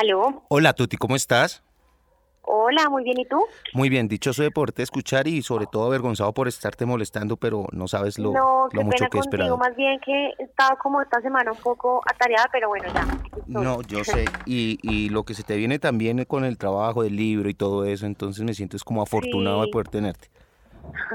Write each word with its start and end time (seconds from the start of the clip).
Aló. 0.00 0.42
Hola 0.48 0.72
Tuti, 0.72 0.96
¿cómo 0.96 1.14
estás? 1.14 1.62
Hola, 2.42 2.90
muy 2.90 3.04
bien, 3.04 3.18
¿y 3.20 3.26
tú? 3.26 3.44
Muy 3.72 3.88
bien, 3.88 4.08
dichoso 4.08 4.42
de 4.42 4.50
poderte 4.50 4.82
escuchar 4.82 5.28
y 5.28 5.42
sobre 5.42 5.66
todo 5.66 5.86
avergonzado 5.86 6.32
por 6.32 6.48
estarte 6.48 6.84
molestando, 6.84 7.36
pero 7.36 7.66
no 7.72 7.88
sabes 7.88 8.18
lo, 8.18 8.32
no, 8.32 8.68
lo 8.72 8.82
mucho 8.82 9.08
que 9.08 9.18
he 9.18 9.20
esperado. 9.20 9.56
más 9.56 9.74
bien 9.76 9.98
que 10.04 10.12
he 10.38 10.42
estado 10.42 10.76
como 10.82 11.00
esta 11.00 11.20
semana 11.20 11.52
un 11.52 11.58
poco 11.58 12.02
atareada, 12.08 12.48
pero 12.52 12.68
bueno, 12.68 12.86
ya. 12.92 13.06
No, 13.46 13.82
yo 13.82 14.02
sé, 14.04 14.24
y, 14.44 14.78
y 14.82 15.08
lo 15.10 15.24
que 15.24 15.34
se 15.34 15.42
te 15.42 15.56
viene 15.56 15.78
también 15.78 16.24
con 16.24 16.44
el 16.44 16.58
trabajo 16.58 17.02
del 17.02 17.16
libro 17.16 17.48
y 17.48 17.54
todo 17.54 17.84
eso, 17.84 18.06
entonces 18.06 18.44
me 18.44 18.54
sientes 18.54 18.84
como 18.84 19.02
afortunado 19.02 19.62
de 19.62 19.68
poder 19.68 19.88
tenerte. 19.88 20.28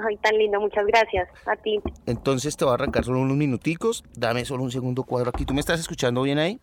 Ay, 0.08 0.18
tan 0.18 0.38
lindo, 0.38 0.60
muchas 0.60 0.86
gracias 0.86 1.28
a 1.46 1.56
ti. 1.58 1.82
Entonces 2.06 2.56
te 2.58 2.66
voy 2.66 2.72
a 2.72 2.76
arrancar 2.76 3.04
solo 3.04 3.20
unos 3.20 3.38
minuticos, 3.38 4.04
dame 4.16 4.46
solo 4.46 4.64
un 4.64 4.72
segundo 4.72 5.04
cuadro 5.04 5.30
aquí. 5.30 5.46
¿Tú 5.46 5.54
me 5.54 5.60
estás 5.60 5.80
escuchando 5.80 6.22
bien 6.22 6.38
ahí? 6.38 6.60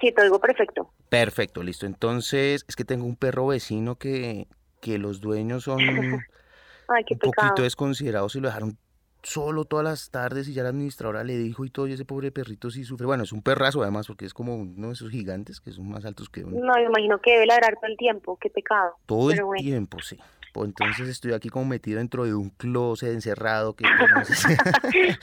Sí, 0.00 0.12
te 0.12 0.22
oigo 0.22 0.40
perfecto. 0.40 0.90
Perfecto, 1.08 1.62
listo. 1.62 1.86
Entonces, 1.86 2.64
es 2.68 2.76
que 2.76 2.84
tengo 2.84 3.06
un 3.06 3.16
perro 3.16 3.46
vecino 3.46 3.96
que, 3.96 4.46
que 4.80 4.98
los 4.98 5.20
dueños 5.20 5.64
son 5.64 5.80
un 5.88 7.18
poquito 7.20 7.62
desconsiderados 7.62 8.34
y 8.36 8.40
lo 8.40 8.48
dejaron 8.48 8.78
solo 9.24 9.64
todas 9.64 9.84
las 9.84 10.10
tardes 10.10 10.48
y 10.48 10.52
ya 10.52 10.62
la 10.62 10.68
administradora 10.68 11.24
le 11.24 11.36
dijo 11.36 11.64
y 11.64 11.70
todo, 11.70 11.86
y 11.86 11.92
ese 11.92 12.04
pobre 12.04 12.30
perrito 12.30 12.70
sí 12.70 12.84
sufre. 12.84 13.06
Bueno, 13.06 13.24
es 13.24 13.32
un 13.32 13.42
perrazo 13.42 13.82
además 13.82 14.06
porque 14.06 14.26
es 14.26 14.34
como 14.34 14.54
uno 14.54 14.88
de 14.88 14.92
esos 14.92 15.10
gigantes 15.10 15.60
que 15.60 15.72
son 15.72 15.88
más 15.88 16.04
altos 16.04 16.28
que 16.28 16.44
uno. 16.44 16.58
No, 16.62 16.74
me 16.74 16.84
imagino 16.84 17.18
que 17.18 17.32
debe 17.32 17.46
ladrar 17.46 17.74
todo 17.76 17.90
el 17.90 17.96
tiempo, 17.96 18.38
qué 18.40 18.50
pecado. 18.50 18.96
Todo 19.06 19.30
el 19.30 19.40
tiempo, 19.56 20.00
sí. 20.00 20.18
Pues 20.52 20.68
entonces 20.68 21.08
estoy 21.08 21.32
aquí 21.32 21.48
como 21.48 21.64
metido 21.64 21.98
dentro 21.98 22.24
de 22.24 22.32
un 22.34 22.50
closet 22.50 23.12
encerrado 23.12 23.74
que 23.74 23.84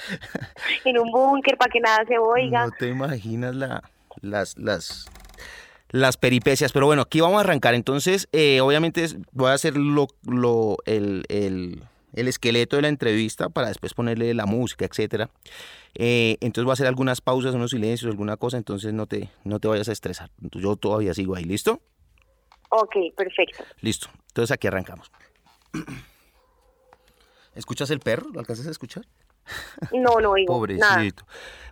en 0.84 1.00
un 1.00 1.10
búnker 1.10 1.56
para 1.58 1.72
que 1.72 1.80
nada 1.80 2.04
se 2.06 2.18
oiga. 2.20 2.66
No 2.66 2.72
te 2.78 2.90
imaginas 2.90 3.56
la, 3.56 3.82
las, 4.22 4.58
las, 4.58 5.06
las 5.90 6.18
peripecias. 6.18 6.72
Pero 6.72 6.86
bueno, 6.86 7.04
aquí 7.04 7.22
vamos 7.22 7.38
a 7.38 7.42
arrancar. 7.42 7.74
Entonces, 7.74 8.28
eh, 8.32 8.62
obviamente 8.62 9.06
voy 9.32 9.50
a 9.50 9.54
hacer 9.54 9.78
lo, 9.78 10.08
lo, 10.24 10.78
el, 10.86 11.26
el, 11.30 11.84
el, 12.14 12.28
esqueleto 12.28 12.76
de 12.76 12.84
la 12.84 12.88
entrevista 12.88 13.50
para 13.50 13.68
después 13.68 13.94
ponerle 13.94 14.34
la 14.34 14.46
música, 14.46 14.86
etcétera. 14.86 15.30
Eh, 15.96 16.38
entonces 16.42 16.66
voy 16.66 16.72
a 16.72 16.74
hacer 16.74 16.88
algunas 16.88 17.22
pausas, 17.22 17.54
unos 17.54 17.72
silencios, 17.72 18.10
alguna 18.10 18.38
cosa, 18.38 18.58
entonces 18.58 18.94
no 18.94 19.08
te, 19.08 19.30
no 19.44 19.60
te 19.60 19.68
vayas 19.68 19.90
a 19.90 19.92
estresar. 19.92 20.30
Yo 20.40 20.76
todavía 20.76 21.14
sigo 21.14 21.36
ahí, 21.36 21.44
¿listo? 21.44 21.82
Ok, 22.70 22.96
perfecto. 23.18 23.64
Listo. 23.82 24.08
Entonces 24.28 24.52
aquí 24.52 24.68
arrancamos. 24.68 25.12
¿Escuchas 27.56 27.90
el 27.92 28.00
perro? 28.00 28.30
¿Lo 28.32 28.40
alcanzas 28.40 28.68
a 28.68 28.72
escuchar? 28.72 29.06
No, 29.94 30.20
no 30.20 30.32
oigo. 30.32 30.54
Pobrecito. 30.54 31.26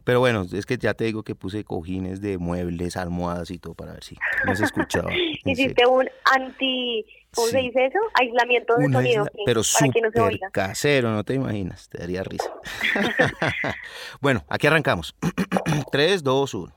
Pero 0.04 0.20
bueno, 0.20 0.46
es 0.52 0.66
que 0.66 0.78
ya 0.78 0.96
te 0.96 1.04
digo 1.04 1.22
que 1.22 1.36
puse 1.36 1.64
cojines 1.64 2.20
de 2.20 2.40
muebles, 2.40 2.98
almohadas 2.98 3.52
y 3.52 3.60
todo 3.60 3.76
para 3.76 3.94
ver 3.94 4.04
si 4.04 4.18
no 4.46 4.56
se 4.56 4.66
escuchaba. 4.66 5.12
Hiciste 5.46 5.86
un 5.86 6.10
anti, 6.34 7.06
¿cómo 7.32 7.48
se 7.48 7.60
dice 7.60 7.86
eso? 7.86 8.00
Aislamiento 8.16 8.76
de 8.78 8.92
sonido. 8.92 9.28
pero 9.46 9.64
súper 9.64 10.40
casero, 10.52 11.12
no 11.12 11.24
te 11.24 11.36
imaginas, 11.36 11.90
te 11.90 12.00
daría 12.00 12.24
risa. 12.24 12.52
bueno, 14.22 14.44
aquí 14.50 14.66
arrancamos. 14.66 15.16
3, 15.92 16.24
2, 16.24 16.54
1. 16.56 16.76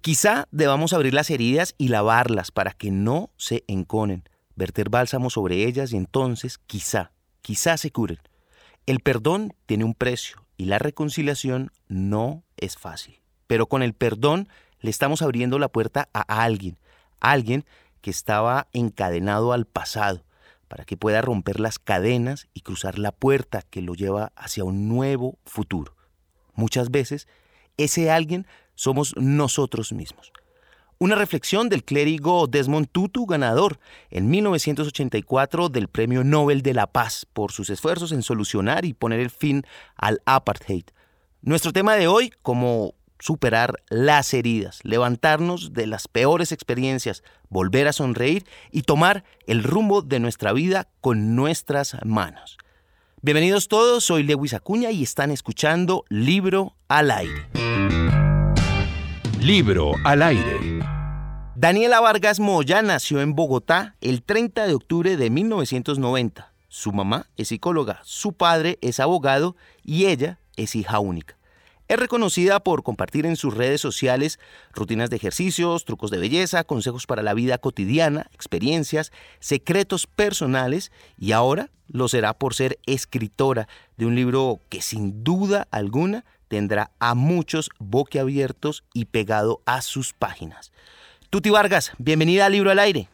Quizá 0.00 0.46
debamos 0.50 0.92
abrir 0.92 1.14
las 1.14 1.30
heridas 1.30 1.74
y 1.78 1.88
lavarlas 1.88 2.52
para 2.52 2.72
que 2.72 2.90
no 2.90 3.30
se 3.36 3.64
enconen 3.66 4.22
verter 4.56 4.88
bálsamo 4.90 5.30
sobre 5.30 5.64
ellas 5.64 5.92
y 5.92 5.96
entonces 5.96 6.58
quizá, 6.58 7.12
quizá 7.42 7.76
se 7.76 7.92
curen. 7.92 8.18
El 8.86 9.00
perdón 9.00 9.54
tiene 9.66 9.84
un 9.84 9.94
precio 9.94 10.44
y 10.56 10.64
la 10.64 10.78
reconciliación 10.78 11.70
no 11.88 12.42
es 12.56 12.76
fácil. 12.76 13.20
Pero 13.46 13.66
con 13.66 13.82
el 13.82 13.94
perdón 13.94 14.48
le 14.80 14.90
estamos 14.90 15.22
abriendo 15.22 15.58
la 15.58 15.68
puerta 15.68 16.08
a 16.12 16.20
alguien, 16.42 16.78
alguien 17.20 17.64
que 18.00 18.10
estaba 18.10 18.68
encadenado 18.72 19.52
al 19.52 19.66
pasado, 19.66 20.24
para 20.68 20.84
que 20.84 20.96
pueda 20.96 21.20
romper 21.20 21.60
las 21.60 21.78
cadenas 21.78 22.48
y 22.54 22.62
cruzar 22.62 22.98
la 22.98 23.12
puerta 23.12 23.62
que 23.62 23.82
lo 23.82 23.94
lleva 23.94 24.32
hacia 24.36 24.64
un 24.64 24.88
nuevo 24.88 25.38
futuro. 25.44 25.94
Muchas 26.54 26.90
veces 26.90 27.28
ese 27.76 28.10
alguien 28.10 28.46
somos 28.74 29.14
nosotros 29.16 29.92
mismos. 29.92 30.32
Una 30.98 31.14
reflexión 31.14 31.68
del 31.68 31.84
clérigo 31.84 32.46
Desmond 32.46 32.88
Tutu, 32.90 33.26
ganador 33.26 33.78
en 34.10 34.30
1984 34.30 35.68
del 35.68 35.88
Premio 35.88 36.24
Nobel 36.24 36.62
de 36.62 36.72
la 36.72 36.86
Paz 36.86 37.26
por 37.34 37.52
sus 37.52 37.68
esfuerzos 37.68 38.12
en 38.12 38.22
solucionar 38.22 38.86
y 38.86 38.94
poner 38.94 39.20
el 39.20 39.28
fin 39.28 39.64
al 39.96 40.22
apartheid. 40.24 40.84
Nuestro 41.42 41.74
tema 41.74 41.96
de 41.96 42.06
hoy, 42.06 42.32
como 42.40 42.94
superar 43.18 43.74
las 43.90 44.32
heridas, 44.32 44.80
levantarnos 44.84 45.74
de 45.74 45.86
las 45.86 46.08
peores 46.08 46.50
experiencias, 46.50 47.22
volver 47.50 47.88
a 47.88 47.92
sonreír 47.92 48.46
y 48.72 48.82
tomar 48.82 49.22
el 49.46 49.64
rumbo 49.64 50.00
de 50.00 50.18
nuestra 50.18 50.54
vida 50.54 50.88
con 51.02 51.36
nuestras 51.36 51.96
manos. 52.06 52.56
Bienvenidos 53.20 53.68
todos, 53.68 54.02
soy 54.02 54.22
Lewis 54.22 54.54
Acuña 54.54 54.90
y 54.90 55.02
están 55.02 55.30
escuchando 55.30 56.06
Libro 56.08 56.74
al 56.88 57.10
Aire. 57.10 57.48
Libro 59.40 59.92
al 60.02 60.22
aire. 60.22 60.75
Daniela 61.58 62.00
Vargas 62.00 62.38
Moya 62.38 62.82
nació 62.82 63.22
en 63.22 63.34
Bogotá 63.34 63.96
el 64.02 64.22
30 64.22 64.66
de 64.66 64.74
octubre 64.74 65.16
de 65.16 65.30
1990. 65.30 66.52
Su 66.68 66.92
mamá 66.92 67.30
es 67.38 67.48
psicóloga, 67.48 68.00
su 68.04 68.34
padre 68.34 68.78
es 68.82 69.00
abogado 69.00 69.56
y 69.82 70.04
ella 70.04 70.38
es 70.56 70.76
hija 70.76 70.98
única. 70.98 71.38
Es 71.88 71.98
reconocida 71.98 72.60
por 72.60 72.82
compartir 72.82 73.24
en 73.24 73.36
sus 73.36 73.54
redes 73.54 73.80
sociales 73.80 74.38
rutinas 74.74 75.08
de 75.08 75.16
ejercicios, 75.16 75.86
trucos 75.86 76.10
de 76.10 76.18
belleza, 76.18 76.62
consejos 76.64 77.06
para 77.06 77.22
la 77.22 77.32
vida 77.32 77.56
cotidiana, 77.56 78.26
experiencias, 78.34 79.10
secretos 79.40 80.06
personales 80.06 80.92
y 81.16 81.32
ahora 81.32 81.70
lo 81.88 82.08
será 82.08 82.34
por 82.34 82.52
ser 82.52 82.78
escritora 82.84 83.66
de 83.96 84.04
un 84.04 84.14
libro 84.14 84.60
que 84.68 84.82
sin 84.82 85.24
duda 85.24 85.68
alguna 85.70 86.26
tendrá 86.48 86.90
a 86.98 87.14
muchos 87.14 87.70
boquiabiertos 87.78 88.84
y 88.92 89.06
pegado 89.06 89.62
a 89.64 89.80
sus 89.80 90.12
páginas. 90.12 90.70
Tuti 91.30 91.50
Vargas, 91.50 91.92
bienvenida 91.98 92.46
al 92.46 92.52
Libro 92.52 92.70
al 92.70 92.78
Aire. 92.78 93.08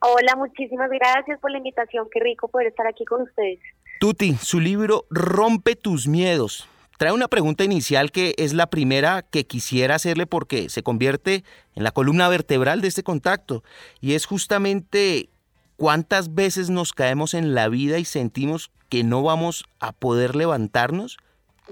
Hola, 0.00 0.36
muchísimas 0.36 0.90
gracias 0.90 1.40
por 1.40 1.50
la 1.50 1.58
invitación. 1.58 2.08
Qué 2.12 2.20
rico 2.20 2.48
poder 2.48 2.68
estar 2.68 2.86
aquí 2.86 3.04
con 3.04 3.22
ustedes. 3.22 3.60
Tuti, 4.00 4.34
su 4.34 4.60
libro 4.60 5.04
Rompe 5.10 5.76
tus 5.76 6.06
miedos. 6.06 6.68
Trae 6.98 7.12
una 7.12 7.28
pregunta 7.28 7.64
inicial 7.64 8.10
que 8.10 8.34
es 8.38 8.54
la 8.54 8.68
primera 8.68 9.22
que 9.22 9.46
quisiera 9.46 9.96
hacerle 9.96 10.26
porque 10.26 10.68
se 10.68 10.82
convierte 10.82 11.44
en 11.74 11.84
la 11.84 11.90
columna 11.90 12.28
vertebral 12.28 12.80
de 12.80 12.88
este 12.88 13.02
contacto 13.02 13.62
y 14.00 14.14
es 14.14 14.26
justamente 14.26 15.30
cuántas 15.76 16.34
veces 16.34 16.70
nos 16.70 16.92
caemos 16.92 17.34
en 17.34 17.54
la 17.54 17.68
vida 17.68 17.98
y 17.98 18.04
sentimos 18.04 18.70
que 18.88 19.04
no 19.04 19.22
vamos 19.22 19.64
a 19.78 19.92
poder 19.92 20.34
levantarnos 20.34 21.18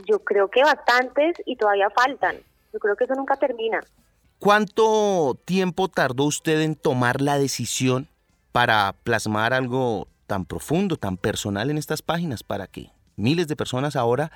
yo 0.04 0.18
creo 0.20 0.48
que 0.48 0.62
bastantes 0.62 1.36
y 1.46 1.56
todavía 1.56 1.88
faltan. 1.90 2.36
Yo 2.72 2.78
creo 2.78 2.96
que 2.96 3.04
eso 3.04 3.14
nunca 3.14 3.36
termina. 3.36 3.80
¿Cuánto 4.38 5.38
tiempo 5.44 5.88
tardó 5.88 6.24
usted 6.24 6.60
en 6.60 6.74
tomar 6.74 7.20
la 7.20 7.38
decisión 7.38 8.08
para 8.52 8.94
plasmar 9.02 9.54
algo 9.54 10.08
tan 10.26 10.44
profundo, 10.44 10.97
tan 10.97 11.16
personal 11.16 11.70
en 11.70 11.78
estas 11.78 12.02
páginas 12.02 12.42
para 12.42 12.66
que 12.66 12.91
miles 13.16 13.48
de 13.48 13.56
personas 13.56 13.97
ahora 13.97 14.30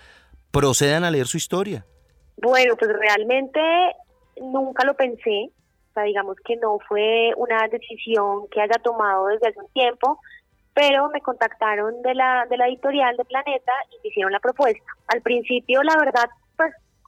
procedan 0.51 1.05
a 1.05 1.11
leer 1.11 1.27
su 1.27 1.37
historia? 1.37 1.85
Bueno, 2.39 2.77
pues 2.77 2.91
realmente 2.99 3.61
nunca 4.41 4.85
lo 4.85 4.95
pensé. 4.95 5.51
O 5.91 5.93
sea, 5.93 6.05
digamos 6.05 6.37
que 6.45 6.57
no 6.57 6.79
fue 6.89 7.33
una 7.37 7.69
decisión 7.69 8.49
que 8.51 8.61
haya 8.61 8.79
tomado 8.83 9.27
desde 9.27 9.49
hace 9.49 9.61
un 9.61 9.69
tiempo, 9.73 10.19
pero 10.73 11.11
me 11.11 11.21
contactaron 11.21 12.01
de 12.03 12.15
la, 12.15 12.47
de 12.49 12.57
la 12.57 12.69
editorial 12.69 13.17
de 13.17 13.25
Planeta 13.25 13.73
y 13.91 13.97
me 14.03 14.09
hicieron 14.09 14.33
la 14.33 14.41
propuesta. 14.41 14.85
Al 15.09 15.21
principio, 15.21 15.83
la 15.83 15.97
verdad, 15.97 16.31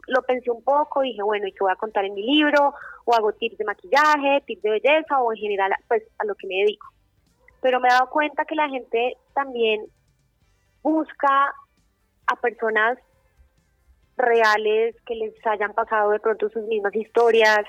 lo 0.07 0.23
pensé 0.23 0.51
un 0.51 0.63
poco, 0.63 1.03
dije, 1.03 1.23
bueno, 1.23 1.47
¿y 1.47 1.53
qué 1.53 1.59
voy 1.61 1.73
a 1.73 1.77
contar 1.77 2.05
en 2.05 2.15
mi 2.15 2.23
libro? 2.23 2.75
O 3.05 3.15
hago 3.15 3.33
tips 3.33 3.59
de 3.59 3.65
maquillaje, 3.65 4.43
tips 4.47 4.63
de 4.63 4.71
belleza, 4.71 5.21
o 5.21 5.33
en 5.33 5.39
general, 5.39 5.73
pues 5.89 6.03
a 6.19 6.25
lo 6.25 6.35
que 6.35 6.47
me 6.47 6.57
dedico. 6.57 6.87
Pero 7.61 7.81
me 7.81 7.89
he 7.89 7.93
dado 7.93 8.11
cuenta 8.11 8.45
que 8.45 8.55
la 8.55 8.69
gente 8.69 9.17
también 9.35 9.87
busca 10.83 11.55
a 12.27 12.37
personas 12.37 12.99
reales 14.17 14.97
que 15.07 15.15
les 15.15 15.35
hayan 15.47 15.73
pasado 15.73 16.11
de 16.11 16.21
pronto 16.21 16.49
sus 16.49 16.65
mismas 16.65 16.95
historias, 16.95 17.65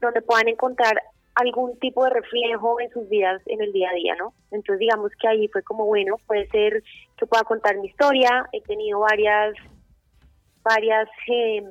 donde 0.00 0.22
puedan 0.22 0.48
encontrar 0.48 1.00
algún 1.34 1.78
tipo 1.78 2.02
de 2.04 2.10
reflejo 2.10 2.80
en 2.80 2.90
sus 2.90 3.08
vidas 3.08 3.42
en 3.46 3.60
el 3.60 3.72
día 3.72 3.90
a 3.90 3.94
día, 3.94 4.14
¿no? 4.16 4.32
Entonces 4.50 4.78
digamos 4.78 5.12
que 5.20 5.28
ahí 5.28 5.48
fue 5.48 5.62
como, 5.62 5.84
bueno, 5.84 6.16
puede 6.26 6.48
ser 6.48 6.82
que 7.18 7.26
pueda 7.26 7.44
contar 7.44 7.76
mi 7.76 7.88
historia, 7.88 8.46
he 8.52 8.62
tenido 8.62 9.00
varias, 9.00 9.54
varias 10.66 11.08
em, 11.28 11.64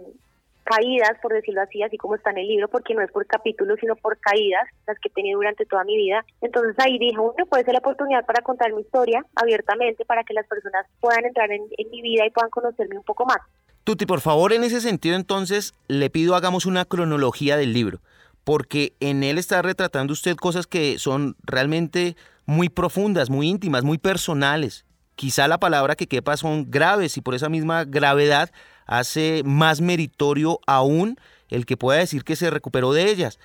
caídas, 0.63 1.19
por 1.21 1.33
decirlo 1.33 1.61
así, 1.61 1.83
así 1.83 1.97
como 1.97 2.15
está 2.15 2.31
en 2.31 2.39
el 2.39 2.47
libro, 2.47 2.67
porque 2.69 2.95
no 2.95 3.01
es 3.01 3.11
por 3.11 3.25
capítulos, 3.27 3.77
sino 3.79 3.95
por 3.95 4.17
caídas, 4.17 4.67
las 4.87 4.97
que 4.99 5.09
he 5.09 5.11
tenido 5.11 5.37
durante 5.37 5.65
toda 5.65 5.83
mi 5.83 5.97
vida. 5.97 6.25
Entonces 6.41 6.75
ahí 6.79 6.97
dije, 6.97 7.17
bueno, 7.17 7.45
puede 7.45 7.65
ser 7.65 7.73
la 7.73 7.79
oportunidad 7.79 8.25
para 8.25 8.41
contar 8.41 8.73
mi 8.73 8.81
historia 8.81 9.23
abiertamente, 9.35 10.05
para 10.05 10.23
que 10.23 10.33
las 10.33 10.47
personas 10.47 10.85
puedan 10.99 11.25
entrar 11.25 11.51
en, 11.51 11.63
en 11.77 11.91
mi 11.91 12.01
vida 12.01 12.25
y 12.25 12.31
puedan 12.31 12.49
conocerme 12.49 12.97
un 12.97 13.03
poco 13.03 13.25
más. 13.25 13.37
Tuti, 13.83 14.05
por 14.07 14.21
favor, 14.21 14.51
en 14.53 14.63
ese 14.63 14.81
sentido 14.81 15.15
entonces 15.15 15.73
le 15.87 16.09
pido 16.09 16.35
hagamos 16.35 16.65
una 16.65 16.85
cronología 16.85 17.57
del 17.57 17.73
libro, 17.73 17.99
porque 18.43 18.93
en 18.99 19.23
él 19.23 19.37
está 19.37 19.61
retratando 19.61 20.13
usted 20.13 20.35
cosas 20.35 20.65
que 20.65 20.97
son 20.97 21.35
realmente 21.43 22.15
muy 22.45 22.69
profundas, 22.69 23.29
muy 23.29 23.47
íntimas, 23.47 23.83
muy 23.83 23.99
personales. 23.99 24.85
Quizá 25.15 25.47
la 25.47 25.59
palabra 25.59 25.95
que 25.95 26.07
quepa 26.07 26.35
son 26.35 26.69
graves 26.69 27.17
y 27.17 27.21
por 27.21 27.35
esa 27.35 27.47
misma 27.47 27.85
gravedad 27.85 28.49
hace 28.85 29.41
más 29.45 29.81
meritorio 29.81 30.59
aún 30.67 31.17
el 31.49 31.65
que 31.65 31.77
pueda 31.77 31.99
decir 31.99 32.23
que 32.23 32.35
se 32.35 32.49
recuperó 32.49 32.93
de 32.93 33.09
ellas. 33.09 33.39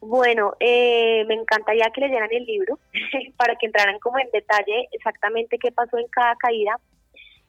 Bueno, 0.00 0.54
eh, 0.60 1.24
me 1.26 1.34
encantaría 1.34 1.90
que 1.92 2.02
leyeran 2.02 2.28
el 2.30 2.44
libro 2.44 2.78
para 3.36 3.56
que 3.56 3.66
entraran 3.66 3.98
como 3.98 4.18
en 4.18 4.30
detalle 4.32 4.88
exactamente 4.92 5.58
qué 5.58 5.72
pasó 5.72 5.98
en 5.98 6.06
cada 6.08 6.36
caída, 6.36 6.78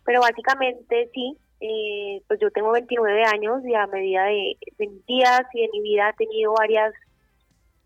pero 0.04 0.22
básicamente 0.22 1.10
sí, 1.14 1.38
eh, 1.62 2.22
pues 2.28 2.40
yo 2.40 2.50
tengo 2.52 2.72
29 2.72 3.24
años 3.26 3.64
y 3.66 3.76
a 3.76 3.86
medida 3.88 4.26
de, 4.26 4.58
de, 4.78 4.90
días 5.08 5.42
y 5.54 5.62
de 5.62 5.70
mi 5.74 5.82
vida 5.82 6.10
he 6.10 6.26
tenido 6.26 6.54
varias 6.54 6.94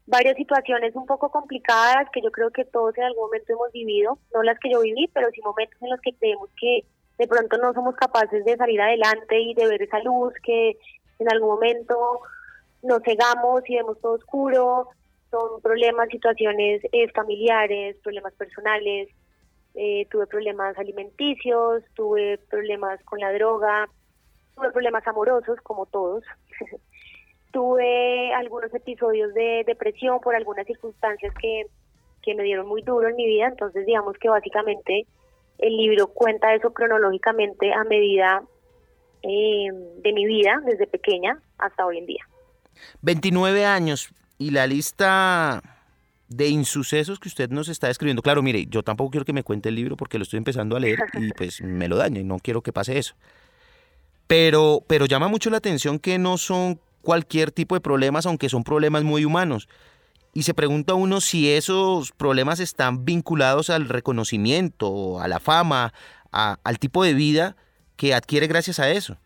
varias 0.06 0.36
situaciones 0.36 0.96
un 0.96 1.06
poco 1.06 1.30
complicadas 1.30 2.10
que 2.12 2.22
yo 2.22 2.30
creo 2.30 2.52
que 2.52 2.66
todos 2.66 2.98
en 2.98 3.06
algún 3.06 3.24
momento 3.24 3.54
hemos 3.54 3.72
vivido, 3.72 4.20
no 4.34 4.44
las 4.44 4.60
que 4.60 4.70
yo 4.70 4.82
viví, 4.82 5.10
pero 5.14 5.30
sí 5.32 5.42
momentos 5.42 5.82
en 5.82 5.90
los 5.90 6.02
que 6.02 6.14
creemos 6.14 6.50
que 6.60 6.84
de 7.24 7.28
pronto 7.30 7.58
no 7.58 7.74
somos 7.74 7.96
capaces 7.96 8.44
de 8.44 8.58
salir 8.58 8.82
adelante 8.82 9.40
y 9.40 9.54
de 9.54 9.66
ver 9.66 9.82
esa 9.82 10.00
luz 10.00 10.34
que 10.44 10.78
en 11.20 11.32
algún 11.32 11.52
momento 11.52 12.20
nos 12.82 13.02
cegamos 13.02 13.64
y 13.70 13.76
vemos 13.76 13.98
todo 14.02 14.16
oscuro, 14.16 14.90
son 15.32 15.62
problemas, 15.62 16.10
situaciones 16.10 16.82
eh, 16.92 17.08
familiares, 17.14 17.96
problemas 18.04 18.34
personales, 18.34 19.08
eh, 19.74 20.06
tuve 20.12 20.28
problemas 20.28 20.78
alimenticios, 20.78 21.82
tuve 21.96 22.40
problemas 22.50 23.02
con 23.06 23.20
la 23.20 23.32
droga, 23.32 23.88
tuve 24.56 24.72
problemas 24.72 25.08
amorosos 25.08 25.58
como 25.64 25.86
todos, 25.86 26.26
tuve 27.54 28.34
algunos 28.34 28.74
episodios 28.74 29.34
de 29.34 29.64
depresión 29.66 30.20
por 30.20 30.36
algunas 30.36 30.68
circunstancias 30.68 31.34
que, 31.42 31.68
que 32.22 32.36
me 32.36 32.44
dieron 32.44 32.68
muy 32.68 32.82
duro 32.82 33.08
en 33.08 33.16
mi 33.16 33.26
vida, 33.26 33.48
entonces 33.48 33.86
digamos 33.86 34.18
que 34.18 34.28
básicamente 34.28 35.08
el 35.58 35.78
libro 35.78 36.08
cuenta 36.08 36.54
eso 36.54 36.74
cronológicamente 36.74 37.74
a 37.74 37.84
medida 37.84 38.44
eh, 39.22 39.68
de 40.02 40.14
mi 40.14 40.26
vida, 40.26 40.62
desde 40.66 40.88
pequeña 40.88 41.40
hasta 41.58 41.86
hoy 41.86 42.00
en 42.00 42.06
día. 42.06 42.28
29 43.02 43.66
años 43.66 44.10
y 44.38 44.52
la 44.52 44.68
lista 44.68 45.62
de 46.28 46.48
insucesos 46.48 47.20
que 47.20 47.30
usted 47.30 47.50
nos 47.50 47.70
está 47.70 47.88
describiendo. 47.88 48.22
Claro, 48.22 48.42
mire, 48.42 48.66
yo 48.66 48.84
tampoco 48.84 49.12
quiero 49.12 49.26
que 49.26 49.34
me 49.34 49.44
cuente 49.44 49.70
el 49.70 49.76
libro 49.76 49.96
porque 49.96 50.18
lo 50.18 50.24
estoy 50.24 50.38
empezando 50.38 50.76
a 50.76 50.80
leer 50.80 51.00
y 51.14 51.32
pues 51.32 51.62
me 51.62 51.88
lo 51.88 51.98
daña 51.98 52.20
y 52.20 52.24
no 52.24 52.40
quiero 52.40 52.62
que 52.62 52.74
pase 52.74 52.98
eso. 52.98 53.16
Pero, 54.28 54.84
pero 54.88 55.06
llama 55.06 55.28
mucho 55.28 55.50
la 55.50 55.58
atención 55.58 56.00
que 56.00 56.18
no 56.18 56.38
son 56.38 56.80
cualquier 57.02 57.52
tipo 57.52 57.76
de 57.76 57.82
problemas, 57.82 58.26
aunque 58.26 58.50
son 58.50 58.64
problemas 58.64 59.04
muy 59.04 59.26
humanos. 59.26 59.68
Y 60.34 60.44
se 60.44 60.56
pregunta 60.56 60.96
uno 60.96 61.22
si 61.22 61.54
esos 61.54 62.12
problemas 62.12 62.60
están 62.60 63.06
vinculados 63.06 63.70
al 63.70 63.88
reconocimiento, 63.88 65.20
a 65.20 65.28
la 65.28 65.40
fama, 65.40 65.94
al 66.32 66.80
tipo 66.80 67.04
de 67.04 67.14
vida 67.14 67.56
que 67.98 68.16
adquiere 68.16 68.48
gracias 68.48 68.80
a 68.80 68.90
eso. 68.90 69.18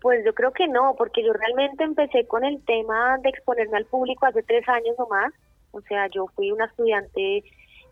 Pues 0.00 0.24
yo 0.24 0.32
creo 0.34 0.52
que 0.52 0.68
no, 0.68 0.94
porque 0.96 1.24
yo 1.24 1.32
realmente 1.32 1.82
empecé 1.82 2.26
con 2.26 2.44
el 2.44 2.62
tema 2.64 3.18
de 3.22 3.30
exponerme 3.30 3.78
al 3.78 3.86
público 3.86 4.26
hace 4.26 4.42
tres 4.42 4.68
años 4.68 4.94
o 4.98 5.08
más. 5.08 5.32
O 5.72 5.80
sea, 5.80 6.08
yo 6.08 6.26
fui 6.36 6.52
una 6.52 6.66
estudiante 6.66 7.42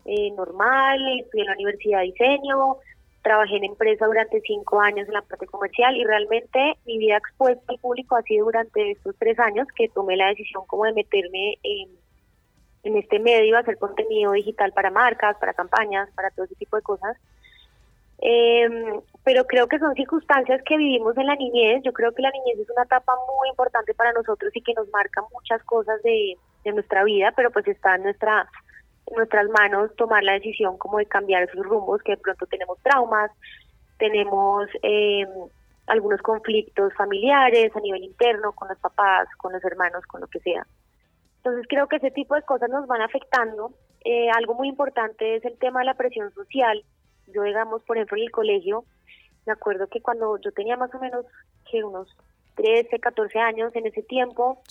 eh, 0.05 0.31
normal, 0.31 0.99
estudié 1.19 1.41
en 1.43 1.47
la 1.47 1.55
Universidad 1.55 1.99
de 1.99 2.05
Diseño, 2.05 2.77
trabajé 3.23 3.57
en 3.57 3.63
empresa 3.65 4.05
durante 4.05 4.39
cinco 4.41 4.79
años 4.79 5.07
en 5.07 5.13
la 5.15 5.21
parte 5.21 5.47
comercial 5.47 5.97
y 5.97 6.03
realmente 6.05 6.77
mi 6.85 6.97
vida 6.97 7.17
expuesta 7.17 7.63
al 7.67 7.79
público 7.79 8.15
ha 8.15 8.21
sido 8.21 8.45
durante 8.45 8.91
estos 8.91 9.15
tres 9.17 9.39
años 9.39 9.67
que 9.75 9.89
tomé 9.89 10.15
la 10.15 10.27
decisión 10.27 10.63
como 10.67 10.85
de 10.85 10.93
meterme 10.93 11.57
en, 11.63 11.89
en 12.83 12.97
este 12.97 13.19
medio, 13.19 13.57
hacer 13.57 13.77
contenido 13.77 14.33
digital 14.33 14.73
para 14.73 14.91
marcas, 14.91 15.37
para 15.37 15.53
campañas, 15.53 16.09
para 16.15 16.29
todo 16.31 16.45
ese 16.45 16.55
tipo 16.55 16.75
de 16.75 16.83
cosas. 16.83 17.17
Eh, 18.25 18.69
pero 19.23 19.45
creo 19.45 19.67
que 19.67 19.79
son 19.79 19.93
circunstancias 19.95 20.61
que 20.65 20.77
vivimos 20.77 21.17
en 21.17 21.27
la 21.27 21.35
niñez. 21.35 21.81
Yo 21.83 21.93
creo 21.93 22.13
que 22.13 22.21
la 22.21 22.31
niñez 22.31 22.59
es 22.59 22.69
una 22.69 22.83
etapa 22.83 23.13
muy 23.37 23.49
importante 23.49 23.93
para 23.93 24.13
nosotros 24.13 24.51
y 24.55 24.61
que 24.61 24.73
nos 24.73 24.87
marca 24.89 25.21
muchas 25.31 25.63
cosas 25.63 26.01
de, 26.03 26.37
nuestra 26.73 27.03
vida, 27.03 27.33
pero 27.35 27.51
pues 27.51 27.67
está 27.67 27.95
en, 27.95 28.03
nuestra, 28.03 28.47
en 29.07 29.17
nuestras 29.17 29.49
manos 29.49 29.93
tomar 29.97 30.23
la 30.23 30.33
decisión 30.33 30.77
como 30.77 30.97
de 30.97 31.05
cambiar 31.05 31.43
esos 31.43 31.65
rumbos, 31.65 32.01
que 32.01 32.13
de 32.13 32.17
pronto 32.17 32.45
tenemos 32.45 32.79
traumas, 32.81 33.31
tenemos 33.97 34.69
eh, 34.81 35.27
algunos 35.87 36.21
conflictos 36.21 36.93
familiares 36.93 37.75
a 37.75 37.81
nivel 37.81 38.03
interno 38.03 38.53
con 38.53 38.69
los 38.69 38.77
papás, 38.77 39.27
con 39.37 39.51
los 39.51 39.63
hermanos, 39.65 40.05
con 40.05 40.21
lo 40.21 40.27
que 40.27 40.39
sea. 40.39 40.65
Entonces 41.43 41.65
creo 41.67 41.87
que 41.87 41.97
ese 41.97 42.11
tipo 42.11 42.35
de 42.35 42.43
cosas 42.43 42.69
nos 42.69 42.87
van 42.87 43.01
afectando. 43.01 43.73
Eh, 44.05 44.29
algo 44.31 44.53
muy 44.53 44.69
importante 44.69 45.35
es 45.35 45.45
el 45.45 45.57
tema 45.57 45.79
de 45.79 45.85
la 45.85 45.93
presión 45.93 46.33
social 46.33 46.83
yo, 47.27 47.43
digamos, 47.43 47.81
por 47.83 47.97
ejemplo, 47.97 48.17
en 48.17 48.23
el 48.23 48.31
colegio, 48.31 48.85
me 49.45 49.53
acuerdo 49.53 49.87
que 49.87 50.01
cuando 50.01 50.37
yo 50.39 50.51
tenía 50.51 50.77
más 50.77 50.93
o 50.93 50.99
menos 50.99 51.25
que 51.69 51.83
unos 51.83 52.07
13, 52.55 52.99
14 52.99 53.39
años 53.39 53.75
en 53.75 53.87
ese 53.87 54.03
tiempo, 54.03 54.61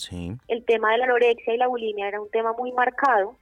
el 0.47 0.65
tema 0.65 0.91
de 0.91 0.97
la 0.99 1.05
anorexia 1.05 1.53
y 1.53 1.57
la 1.57 1.67
bulimia 1.67 2.07
era 2.07 2.21
un 2.21 2.29
tema 2.29 2.53
muy 2.53 2.71
marcado. 2.71 3.35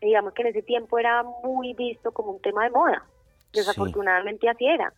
Digamos 0.00 0.34
que 0.34 0.42
en 0.42 0.48
ese 0.48 0.62
tiempo 0.62 0.98
era 0.98 1.22
muy 1.22 1.74
visto 1.74 2.12
como 2.12 2.32
un 2.32 2.40
tema 2.40 2.64
de 2.64 2.70
moda. 2.70 3.04
Desafortunadamente 3.52 4.48
así 4.48 4.66
era. 4.66 4.92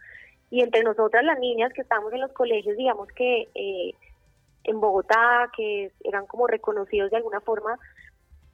Y 0.51 0.63
entre 0.63 0.83
nosotras 0.83 1.25
las 1.25 1.39
niñas 1.39 1.73
que 1.73 1.83
estábamos 1.83 2.13
en 2.13 2.21
los 2.21 2.33
colegios, 2.33 2.77
digamos 2.77 3.09
que 3.09 3.49
eh, 3.55 3.95
en 4.65 4.81
Bogotá, 4.81 5.51
que 5.57 5.93
eran 6.03 6.27
como 6.27 6.47
reconocidos 6.47 7.11
de 7.11 7.19
alguna 7.19 7.41
forma, 7.41 7.79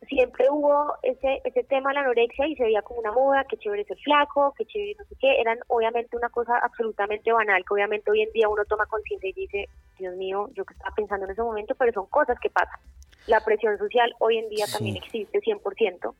siempre 0.09 0.47
hubo 0.51 0.95
ese 1.03 1.41
ese 1.45 1.62
tema 1.65 1.91
de 1.91 1.95
la 1.95 2.01
anorexia 2.03 2.47
y 2.47 2.57
se 2.57 2.65
veía 2.65 2.83
como 2.83 3.01
una 3.01 3.12
moda, 3.12 3.45
que 3.45 3.57
chévere 3.57 3.85
ser 3.85 3.99
flaco, 3.99 4.55
que 4.57 4.65
chévere 4.67 4.97
no 4.99 5.05
sé 5.05 5.15
qué, 5.21 5.41
eran 5.41 5.59
obviamente 5.69 6.17
una 6.17 6.29
cosa 6.31 6.59
absolutamente 6.59 7.33
banal, 7.33 7.65
que 7.65 7.75
obviamente 7.75 8.11
hoy 8.11 8.23
en 8.23 8.33
día 8.33 8.49
uno 8.49 8.65
toma 8.65 8.87
conciencia 8.87 9.29
y 9.29 9.33
dice, 9.33 9.69
Dios 9.99 10.17
mío, 10.17 10.49
yo 10.55 10.65
que 10.65 10.75
estaba 10.75 10.95
pensando 10.95 11.27
en 11.27 11.33
ese 11.33 11.43
momento, 11.43 11.75
pero 11.75 11.93
son 11.93 12.07
cosas 12.07 12.39
que 12.41 12.51
pasan. 12.51 12.81
La 13.27 13.41
presión 13.41 13.77
social 13.79 14.12
hoy 14.19 14.39
en 14.39 14.49
día 14.49 14.65
también 14.73 14.97
existe 14.97 15.41
100%. 15.41 16.15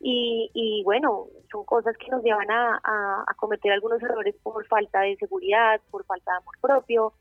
Y, 0.00 0.50
y 0.52 0.82
bueno, 0.84 1.28
son 1.50 1.64
cosas 1.64 1.96
que 1.96 2.10
nos 2.10 2.22
llevan 2.22 2.50
a, 2.50 2.78
a 3.26 3.34
cometer 3.36 3.72
algunos 3.72 4.02
errores 4.02 4.34
por 4.42 4.66
falta 4.66 5.00
de 5.00 5.16
seguridad, 5.16 5.80
por 5.90 6.04
falta 6.04 6.32
de 6.32 6.36
amor 6.38 6.54
propio, 6.60 7.14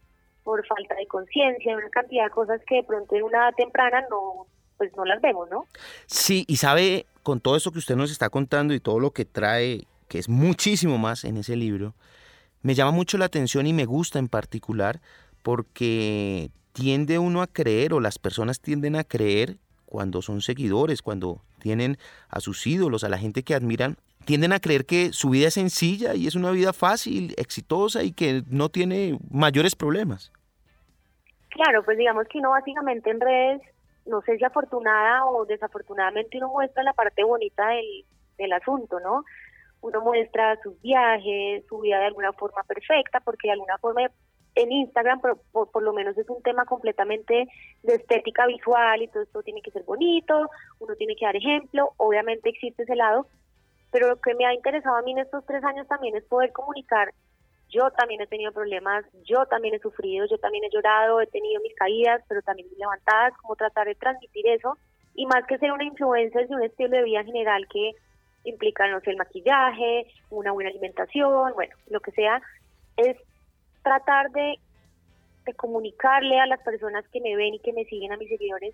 por 0.44 0.66
falta 0.68 0.96
de 0.96 1.08
conciencia, 1.08 1.76
una 1.76 1.90
cantidad 1.90 2.26
de 2.26 2.30
cosas 2.32 2.62
que 2.68 2.76
de 2.76 2.84
pronto 2.84 3.16
en 3.16 3.24
una 3.24 3.40
edad 3.40 3.56
temprana 3.56 4.04
no, 4.10 4.48
pues 4.78 4.92
no 4.96 5.06
las 5.06 5.22
vemos, 5.22 5.50
¿no? 5.50 5.66
Sí, 6.06 6.46
y 6.48 6.58
sabe, 6.58 7.06
con 7.24 7.40
todo 7.40 7.56
eso 7.56 7.72
que 7.72 7.80
usted 7.80 7.96
nos 7.96 8.12
está 8.12 8.30
contando 8.30 8.74
y 8.74 8.80
todo 8.80 9.00
lo 9.00 9.12
que 9.12 9.26
trae, 9.26 9.88
que 10.08 10.20
es 10.20 10.30
muchísimo 10.30 10.98
más 10.98 11.24
en 11.24 11.38
ese 11.38 11.56
libro, 11.56 11.94
me 12.62 12.76
llama 12.76 12.92
mucho 12.92 13.18
la 13.18 13.26
atención 13.26 13.68
y 13.68 13.74
me 13.74 13.86
gusta 13.86 14.20
en 14.20 14.30
particular 14.30 15.02
porque 15.42 16.50
tiende 16.72 17.20
uno 17.20 17.42
a 17.42 17.48
creer 17.48 17.94
o 17.94 18.00
las 18.00 18.20
personas 18.20 18.60
tienden 18.60 18.96
a 18.96 19.04
creer 19.04 19.58
cuando 19.86 20.22
son 20.22 20.42
seguidores, 20.42 21.02
cuando 21.02 21.42
tienen 21.64 21.98
a 22.30 22.42
sus 22.42 22.68
ídolos, 22.68 23.04
a 23.04 23.10
la 23.10 23.18
gente 23.18 23.44
que 23.44 23.56
admiran, 23.56 23.96
tienden 24.26 24.52
a 24.52 24.60
creer 24.60 24.86
que 24.86 25.14
su 25.14 25.30
vida 25.30 25.48
es 25.48 25.54
sencilla 25.54 26.14
y 26.14 26.28
es 26.28 26.36
una 26.36 26.52
vida 26.52 26.74
fácil, 26.74 27.34
exitosa 27.38 28.04
y 28.04 28.12
que 28.12 28.44
no 28.50 28.70
tiene 28.70 29.18
mayores 29.32 29.76
problemas. 29.76 30.32
Claro, 31.50 31.84
pues 31.84 31.98
digamos 31.98 32.28
que 32.28 32.40
uno 32.40 32.50
básicamente 32.50 33.10
en 33.10 33.22
redes 33.22 33.62
no 34.06 34.22
sé 34.22 34.38
si 34.38 34.44
afortunada 34.44 35.26
o 35.26 35.46
desafortunadamente 35.46 36.38
uno 36.38 36.50
muestra 36.50 36.84
la 36.84 36.94
parte 36.94 37.24
bonita 37.24 37.70
del, 37.70 38.06
del 38.38 38.52
asunto, 38.52 39.00
¿no? 39.00 39.24
Uno 39.80 40.02
muestra 40.02 40.60
sus 40.62 40.80
viajes, 40.82 41.64
su 41.70 41.80
vida 41.80 42.00
de 42.00 42.08
alguna 42.08 42.34
forma 42.34 42.64
perfecta, 42.64 43.22
porque 43.22 43.48
de 43.48 43.54
alguna 43.54 43.78
forma 43.78 44.02
en 44.56 44.72
Instagram 44.72 45.20
por, 45.20 45.40
por, 45.72 45.84
lo 45.84 45.94
menos 45.94 46.18
es 46.18 46.30
un 46.30 46.42
tema 46.44 46.66
completamente 46.66 47.48
de 47.84 47.96
estética 47.96 48.46
visual 48.46 49.02
y 49.02 49.08
todo 49.08 49.24
esto 49.24 49.44
tiene 49.44 49.62
que 49.62 49.72
ser 49.72 49.84
bonito, 49.84 50.50
uno 50.80 50.96
tiene 50.96 51.16
que 51.16 51.26
dar 51.26 51.36
ejemplo, 51.36 51.94
obviamente 51.98 52.50
existe 52.50 52.84
ese 52.84 52.96
lado, 52.96 53.28
pero 53.92 54.08
lo 54.08 54.22
que 54.22 54.36
me 54.36 54.46
ha 54.46 54.54
interesado 54.54 54.96
a 54.96 55.02
mí 55.02 55.12
en 55.12 55.20
estos 55.20 55.46
tres 55.46 55.64
años 55.64 55.88
también 55.88 56.16
es 56.16 56.24
poder 56.24 56.52
comunicar. 56.52 57.14
Yo 57.70 57.90
también 57.92 58.22
he 58.22 58.28
tenido 58.28 58.52
problemas, 58.52 59.04
yo 59.24 59.46
también 59.48 59.74
he 59.74 59.80
sufrido, 59.80 60.28
yo 60.28 60.38
también 60.38 60.64
he 60.64 60.70
llorado, 60.70 61.22
he 61.22 61.28
tenido 61.28 61.62
mis 61.62 61.74
caídas, 61.76 62.22
pero 62.28 62.42
también 62.44 62.70
mis 62.70 62.78
levantadas, 62.78 63.34
como 63.38 63.56
tratar 63.56 63.88
de 63.88 63.96
transmitir 63.96 64.48
eso, 64.48 64.78
y 65.16 65.26
más 65.26 65.46
que 65.48 65.58
ser 65.58 65.72
una 65.72 65.84
influencia 65.84 66.46
de 66.46 66.56
un 66.56 66.64
estilo 66.64 66.90
de 66.90 67.04
vida 67.04 67.24
general 67.24 67.68
que 67.68 67.92
implica, 68.44 68.88
no 68.88 69.00
sé, 69.00 69.12
el 69.12 69.18
maquillaje, 69.18 70.06
una 70.30 70.52
buena 70.52 70.70
alimentación, 70.70 71.54
bueno, 71.54 71.76
lo 71.90 72.00
que 72.00 72.12
sea, 72.12 72.42
es 72.98 73.18
tratar 73.84 74.32
de, 74.32 74.60
comunicarle 75.58 76.40
a 76.40 76.46
las 76.46 76.62
personas 76.62 77.06
que 77.10 77.20
me 77.20 77.36
ven 77.36 77.54
y 77.54 77.60
que 77.60 77.74
me 77.74 77.86
siguen, 77.86 78.14
a 78.14 78.18
mis 78.18 78.30
seguidores, 78.30 78.74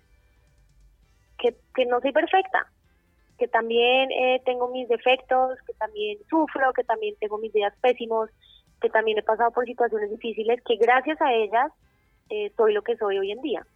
que, 1.38 1.56
que 1.74 1.84
no 1.84 2.00
soy 2.00 2.12
perfecta, 2.12 2.70
que 3.38 3.48
también 3.48 4.10
eh, 4.12 4.40
tengo 4.44 4.68
mis 4.68 4.88
defectos, 4.88 5.58
que 5.66 5.72
también 5.74 6.18
sufro, 6.28 6.72
que 6.72 6.84
también 6.84 7.16
tengo 7.18 7.38
mis 7.38 7.52
días 7.52 7.74
pésimos, 7.80 8.30
que 8.80 8.88
también 8.88 9.18
he 9.18 9.22
pasado 9.22 9.50
por 9.50 9.66
situaciones 9.66 10.10
difíciles, 10.10 10.60
que 10.64 10.76
gracias 10.76 11.20
a 11.20 11.32
ellas 11.32 11.72
eh, 12.28 12.52
soy 12.56 12.72
lo 12.72 12.82
que 12.82 12.96
soy 12.96 13.18
hoy 13.18 13.32
en 13.32 13.42
día. 13.42 13.66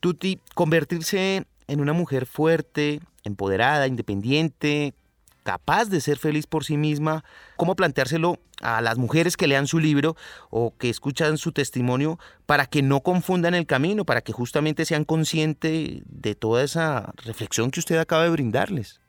Tuti, 0.00 0.40
convertirse 0.54 1.44
en 1.66 1.80
una 1.80 1.92
mujer 1.92 2.26
fuerte, 2.26 3.00
empoderada, 3.24 3.86
independiente, 3.86 4.94
capaz 5.42 5.88
de 5.90 6.00
ser 6.00 6.18
feliz 6.18 6.46
por 6.46 6.64
sí 6.64 6.76
misma, 6.76 7.24
cómo 7.56 7.76
planteárselo 7.76 8.36
a 8.62 8.80
las 8.80 8.98
mujeres 8.98 9.36
que 9.36 9.46
lean 9.46 9.66
su 9.66 9.78
libro 9.78 10.14
o 10.50 10.74
que 10.76 10.90
escuchan 10.90 11.38
su 11.38 11.52
testimonio 11.52 12.18
para 12.46 12.66
que 12.66 12.82
no 12.82 13.00
confundan 13.00 13.54
el 13.54 13.66
camino, 13.66 14.04
para 14.04 14.20
que 14.20 14.32
justamente 14.32 14.84
sean 14.84 15.04
conscientes 15.04 16.02
de 16.06 16.34
toda 16.34 16.62
esa 16.62 17.12
reflexión 17.24 17.70
que 17.70 17.80
usted 17.80 17.98
acaba 17.98 18.24
de 18.24 18.30
brindarles. 18.30 19.00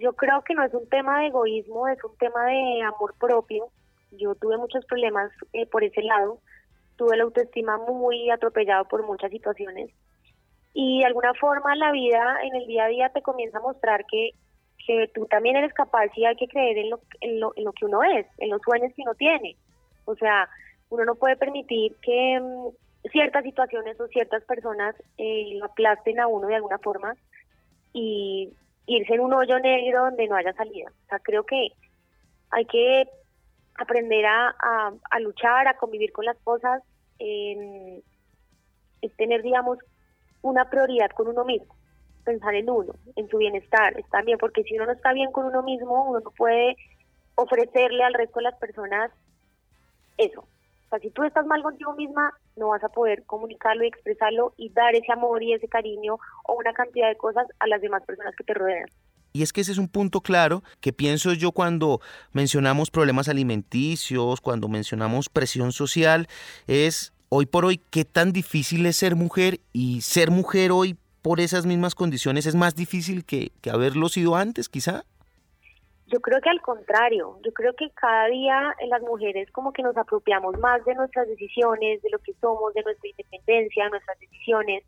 Yo 0.00 0.12
creo 0.14 0.42
que 0.42 0.54
no 0.54 0.64
es 0.64 0.74
un 0.74 0.88
tema 0.88 1.20
de 1.20 1.28
egoísmo, 1.28 1.88
es 1.88 2.02
un 2.04 2.16
tema 2.18 2.44
de 2.46 2.82
amor 2.82 3.14
propio. 3.18 3.68
Yo 4.12 4.34
tuve 4.34 4.56
muchos 4.56 4.84
problemas 4.86 5.30
eh, 5.52 5.66
por 5.66 5.84
ese 5.84 6.02
lado, 6.02 6.40
tuve 6.96 7.16
la 7.16 7.24
autoestima 7.24 7.78
muy 7.78 8.30
atropellado 8.30 8.84
por 8.86 9.04
muchas 9.06 9.30
situaciones 9.30 9.90
y 10.78 11.00
de 11.00 11.06
alguna 11.06 11.32
forma 11.32 11.74
la 11.74 11.90
vida 11.90 12.36
en 12.42 12.54
el 12.54 12.66
día 12.66 12.84
a 12.84 12.88
día 12.88 13.08
te 13.08 13.22
comienza 13.22 13.56
a 13.56 13.62
mostrar 13.62 14.04
que 14.10 14.32
que 14.84 15.10
tú 15.14 15.26
también 15.26 15.56
eres 15.56 15.72
capaz 15.72 16.06
y 16.16 16.24
hay 16.24 16.36
que 16.36 16.48
creer 16.48 16.78
en 16.78 16.90
lo, 16.90 17.00
en 17.20 17.40
lo, 17.40 17.52
en 17.56 17.64
lo 17.64 17.72
que 17.72 17.84
uno 17.84 18.02
es, 18.02 18.26
en 18.38 18.50
los 18.50 18.60
sueños 18.62 18.92
que 18.94 19.02
uno 19.02 19.14
tiene. 19.14 19.56
O 20.04 20.14
sea, 20.16 20.48
uno 20.90 21.04
no 21.04 21.14
puede 21.16 21.36
permitir 21.36 21.96
que 22.02 22.40
mm, 22.40 23.08
ciertas 23.10 23.44
situaciones 23.44 24.00
o 24.00 24.06
ciertas 24.08 24.44
personas 24.44 24.94
eh, 25.18 25.52
lo 25.54 25.66
aplasten 25.66 26.20
a 26.20 26.26
uno 26.26 26.48
de 26.48 26.56
alguna 26.56 26.78
forma 26.78 27.14
y 27.92 28.52
irse 28.86 29.14
en 29.14 29.20
un 29.20 29.32
hoyo 29.32 29.58
negro 29.58 30.04
donde 30.04 30.28
no 30.28 30.36
haya 30.36 30.52
salida. 30.52 30.90
O 30.90 31.08
sea, 31.08 31.18
creo 31.18 31.44
que 31.44 31.68
hay 32.50 32.64
que 32.66 33.08
aprender 33.74 34.24
a, 34.26 34.54
a, 35.10 35.20
luchar, 35.20 35.68
a 35.68 35.76
convivir 35.76 36.12
con 36.12 36.24
las 36.24 36.36
cosas, 36.38 36.82
es 37.18 38.02
tener, 39.16 39.42
digamos, 39.42 39.78
una 40.42 40.68
prioridad 40.70 41.10
con 41.10 41.28
uno 41.28 41.44
mismo 41.44 41.74
pensar 42.26 42.54
en 42.54 42.68
uno, 42.68 42.92
en 43.14 43.28
su 43.30 43.38
bienestar, 43.38 43.98
está 43.98 44.20
bien, 44.20 44.36
porque 44.36 44.64
si 44.64 44.74
uno 44.74 44.86
no 44.86 44.92
está 44.92 45.14
bien 45.14 45.32
con 45.32 45.46
uno 45.46 45.62
mismo, 45.62 46.10
uno 46.10 46.20
no 46.20 46.30
puede 46.32 46.76
ofrecerle 47.36 48.02
al 48.02 48.12
resto 48.12 48.40
de 48.40 48.44
las 48.44 48.58
personas 48.58 49.10
eso. 50.18 50.40
O 50.40 50.88
sea, 50.90 50.98
si 50.98 51.10
tú 51.10 51.24
estás 51.24 51.46
mal 51.46 51.62
contigo 51.62 51.94
misma, 51.94 52.32
no 52.56 52.68
vas 52.68 52.82
a 52.84 52.88
poder 52.88 53.24
comunicarlo 53.24 53.84
y 53.84 53.88
expresarlo 53.88 54.52
y 54.56 54.70
dar 54.70 54.94
ese 54.94 55.12
amor 55.12 55.42
y 55.42 55.52
ese 55.52 55.68
cariño 55.68 56.18
o 56.44 56.54
una 56.54 56.72
cantidad 56.72 57.08
de 57.08 57.16
cosas 57.16 57.46
a 57.58 57.66
las 57.66 57.80
demás 57.80 58.02
personas 58.04 58.34
que 58.36 58.44
te 58.44 58.54
rodean. 58.54 58.86
Y 59.32 59.42
es 59.42 59.52
que 59.52 59.60
ese 59.60 59.72
es 59.72 59.78
un 59.78 59.88
punto 59.88 60.22
claro 60.22 60.62
que 60.80 60.92
pienso 60.92 61.34
yo 61.34 61.52
cuando 61.52 62.00
mencionamos 62.32 62.90
problemas 62.90 63.28
alimenticios, 63.28 64.40
cuando 64.40 64.68
mencionamos 64.68 65.28
presión 65.28 65.72
social, 65.72 66.26
es 66.66 67.12
hoy 67.28 67.46
por 67.46 67.64
hoy 67.64 67.82
qué 67.90 68.04
tan 68.04 68.32
difícil 68.32 68.86
es 68.86 68.96
ser 68.96 69.14
mujer 69.14 69.60
y 69.72 70.00
ser 70.00 70.30
mujer 70.30 70.72
hoy 70.72 70.96
por 71.26 71.40
esas 71.40 71.66
mismas 71.66 71.96
condiciones 71.96 72.46
es 72.46 72.54
más 72.54 72.76
difícil 72.76 73.24
que, 73.24 73.50
haberlo 73.68 74.08
sido 74.08 74.36
antes, 74.36 74.68
quizá? 74.68 75.02
Yo 76.06 76.20
creo 76.20 76.40
que 76.40 76.50
al 76.50 76.60
contrario, 76.60 77.40
yo 77.44 77.52
creo 77.52 77.72
que 77.72 77.90
cada 77.90 78.28
día 78.28 78.72
en 78.78 78.90
las 78.90 79.02
mujeres 79.02 79.50
como 79.50 79.72
que 79.72 79.82
nos 79.82 79.96
apropiamos 79.96 80.56
más 80.60 80.84
de 80.84 80.94
nuestras 80.94 81.26
decisiones, 81.26 82.00
de 82.02 82.10
lo 82.10 82.20
que 82.20 82.32
somos, 82.34 82.72
de 82.74 82.84
nuestra 82.84 83.10
independencia, 83.10 83.82
de 83.82 83.90
nuestras 83.90 84.20
decisiones, 84.20 84.84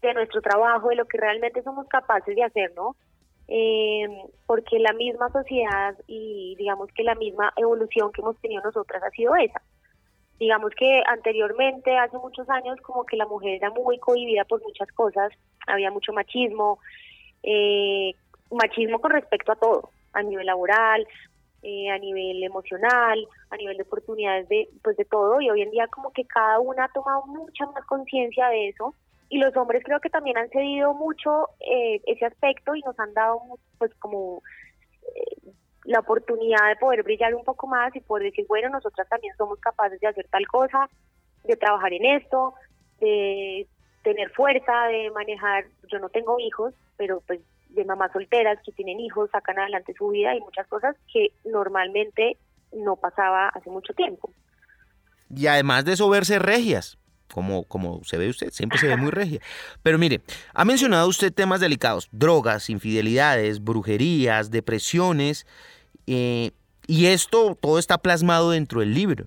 de 0.00 0.14
nuestro 0.14 0.40
trabajo, 0.40 0.88
de 0.88 0.96
lo 0.96 1.04
que 1.04 1.18
realmente 1.18 1.62
somos 1.62 1.86
capaces 1.86 2.34
de 2.34 2.44
hacer, 2.44 2.72
¿no? 2.74 2.96
Eh, 3.46 4.08
porque 4.46 4.78
la 4.78 4.94
misma 4.94 5.28
sociedad 5.30 5.94
y 6.06 6.56
digamos 6.56 6.88
que 6.94 7.02
la 7.02 7.14
misma 7.14 7.52
evolución 7.56 8.10
que 8.12 8.22
hemos 8.22 8.38
tenido 8.38 8.62
nosotras 8.62 9.02
ha 9.02 9.10
sido 9.10 9.36
esa 9.36 9.60
digamos 10.38 10.72
que 10.76 11.02
anteriormente, 11.06 11.96
hace 11.96 12.16
muchos 12.18 12.48
años, 12.48 12.80
como 12.82 13.04
que 13.04 13.16
la 13.16 13.26
mujer 13.26 13.54
era 13.54 13.70
muy 13.70 13.98
cohibida 13.98 14.44
por 14.44 14.62
muchas 14.62 14.88
cosas, 14.92 15.32
había 15.66 15.90
mucho 15.90 16.12
machismo, 16.12 16.78
eh, 17.42 18.12
machismo 18.50 19.00
con 19.00 19.10
respecto 19.10 19.52
a 19.52 19.56
todo, 19.56 19.90
a 20.12 20.22
nivel 20.22 20.46
laboral, 20.46 21.06
eh, 21.62 21.90
a 21.90 21.98
nivel 21.98 22.42
emocional, 22.42 23.26
a 23.50 23.56
nivel 23.56 23.76
de 23.76 23.82
oportunidades 23.82 24.48
de, 24.48 24.68
pues 24.82 24.96
de 24.96 25.04
todo, 25.04 25.40
y 25.40 25.50
hoy 25.50 25.62
en 25.62 25.70
día 25.70 25.88
como 25.88 26.12
que 26.12 26.24
cada 26.24 26.60
una 26.60 26.84
ha 26.84 26.92
tomado 26.92 27.26
mucha 27.26 27.66
más 27.66 27.84
conciencia 27.84 28.48
de 28.48 28.68
eso, 28.68 28.94
y 29.28 29.38
los 29.38 29.54
hombres 29.56 29.82
creo 29.84 30.00
que 30.00 30.08
también 30.08 30.38
han 30.38 30.48
cedido 30.50 30.94
mucho 30.94 31.48
eh, 31.60 32.00
ese 32.06 32.24
aspecto 32.24 32.74
y 32.74 32.80
nos 32.80 32.98
han 32.98 33.12
dado 33.12 33.40
pues 33.76 33.92
como 33.96 34.42
la 35.88 36.00
oportunidad 36.00 36.68
de 36.68 36.76
poder 36.76 37.02
brillar 37.02 37.34
un 37.34 37.44
poco 37.44 37.66
más 37.66 37.96
y 37.96 38.00
poder 38.00 38.24
decir, 38.24 38.44
bueno, 38.46 38.68
nosotras 38.68 39.08
también 39.08 39.34
somos 39.38 39.58
capaces 39.58 39.98
de 39.98 40.06
hacer 40.06 40.26
tal 40.28 40.46
cosa, 40.46 40.86
de 41.44 41.56
trabajar 41.56 41.94
en 41.94 42.04
esto, 42.04 42.52
de 43.00 43.66
tener 44.02 44.28
fuerza, 44.32 44.86
de 44.88 45.10
manejar, 45.12 45.64
yo 45.90 45.98
no 45.98 46.10
tengo 46.10 46.38
hijos, 46.40 46.74
pero 46.98 47.22
pues 47.26 47.40
de 47.70 47.86
mamás 47.86 48.12
solteras 48.12 48.58
que 48.66 48.72
tienen 48.72 49.00
hijos, 49.00 49.30
sacan 49.30 49.58
adelante 49.58 49.94
su 49.96 50.08
vida 50.08 50.34
y 50.34 50.40
muchas 50.40 50.66
cosas 50.66 50.94
que 51.10 51.32
normalmente 51.46 52.36
no 52.74 52.96
pasaba 52.96 53.48
hace 53.48 53.70
mucho 53.70 53.94
tiempo. 53.94 54.30
Y 55.34 55.46
además 55.46 55.86
de 55.86 55.94
eso, 55.94 56.10
verse 56.10 56.38
regias, 56.38 56.98
como, 57.32 57.64
como 57.64 58.04
se 58.04 58.18
ve 58.18 58.28
usted, 58.28 58.50
siempre 58.50 58.78
se 58.78 58.88
ve 58.88 58.96
muy 58.98 59.10
regia. 59.10 59.40
Pero 59.82 59.96
mire, 59.96 60.20
ha 60.52 60.66
mencionado 60.66 61.08
usted 61.08 61.32
temas 61.32 61.60
delicados, 61.60 62.10
drogas, 62.12 62.68
infidelidades, 62.68 63.64
brujerías, 63.64 64.50
depresiones, 64.50 65.46
eh, 66.08 66.52
y 66.86 67.06
esto 67.06 67.54
todo 67.54 67.78
está 67.78 67.98
plasmado 67.98 68.50
dentro 68.50 68.80
del 68.80 68.94
libro. 68.94 69.26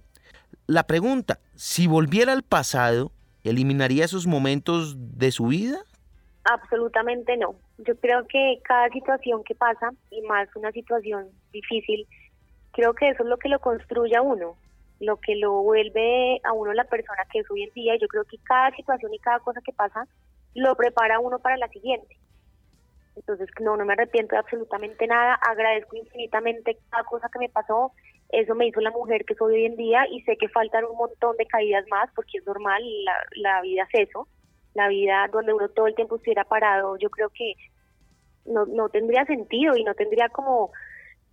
La 0.65 0.83
pregunta, 0.83 1.39
si 1.55 1.85
volviera 1.85 2.33
al 2.33 2.41
pasado, 2.41 3.11
¿eliminaría 3.43 4.03
esos 4.03 4.25
momentos 4.25 4.95
de 4.97 5.31
su 5.31 5.47
vida? 5.47 5.83
Absolutamente 6.43 7.37
no. 7.37 7.53
Yo 7.77 7.95
creo 7.97 8.25
que 8.27 8.59
cada 8.63 8.89
situación 8.89 9.43
que 9.43 9.53
pasa, 9.53 9.91
y 10.09 10.21
más 10.23 10.47
una 10.55 10.71
situación 10.71 11.27
difícil, 11.53 12.07
creo 12.71 12.95
que 12.95 13.09
eso 13.09 13.23
es 13.23 13.29
lo 13.29 13.37
que 13.37 13.49
lo 13.49 13.59
construye 13.59 14.15
a 14.15 14.23
uno, 14.23 14.55
lo 14.99 15.17
que 15.17 15.35
lo 15.35 15.61
vuelve 15.61 16.39
a 16.43 16.53
uno 16.53 16.73
la 16.73 16.85
persona 16.85 17.25
que 17.31 17.39
es 17.39 17.51
hoy 17.51 17.63
en 17.63 17.73
día. 17.73 17.93
Yo 18.01 18.07
creo 18.07 18.23
que 18.23 18.37
cada 18.39 18.75
situación 18.75 19.13
y 19.13 19.19
cada 19.19 19.39
cosa 19.39 19.61
que 19.63 19.73
pasa 19.73 20.07
lo 20.55 20.75
prepara 20.75 21.17
a 21.17 21.19
uno 21.19 21.37
para 21.37 21.57
la 21.57 21.67
siguiente. 21.67 22.17
Entonces, 23.21 23.49
no, 23.59 23.77
no 23.77 23.85
me 23.85 23.93
arrepiento 23.93 24.35
de 24.35 24.39
absolutamente 24.39 25.05
nada, 25.05 25.35
agradezco 25.35 25.95
infinitamente 25.95 26.77
cada 26.89 27.03
cosa 27.03 27.29
que 27.31 27.39
me 27.39 27.49
pasó, 27.49 27.91
eso 28.29 28.55
me 28.55 28.65
hizo 28.65 28.81
la 28.81 28.89
mujer 28.89 29.25
que 29.25 29.35
soy 29.35 29.53
hoy 29.53 29.65
en 29.65 29.75
día 29.75 30.07
y 30.09 30.21
sé 30.23 30.37
que 30.37 30.49
faltan 30.49 30.85
un 30.85 30.97
montón 30.97 31.37
de 31.37 31.45
caídas 31.45 31.85
más 31.89 32.09
porque 32.15 32.39
es 32.39 32.45
normal, 32.45 32.81
la, 33.05 33.13
la 33.35 33.61
vida 33.61 33.87
es 33.91 34.09
eso, 34.09 34.27
la 34.73 34.87
vida 34.87 35.27
donde 35.31 35.53
uno 35.53 35.69
todo 35.69 35.85
el 35.85 35.95
tiempo 35.95 36.15
estuviera 36.15 36.45
parado, 36.45 36.97
yo 36.97 37.11
creo 37.11 37.29
que 37.29 37.53
no, 38.45 38.65
no 38.65 38.89
tendría 38.89 39.23
sentido 39.25 39.75
y 39.75 39.83
no 39.83 39.93
tendría 39.93 40.29
como 40.29 40.71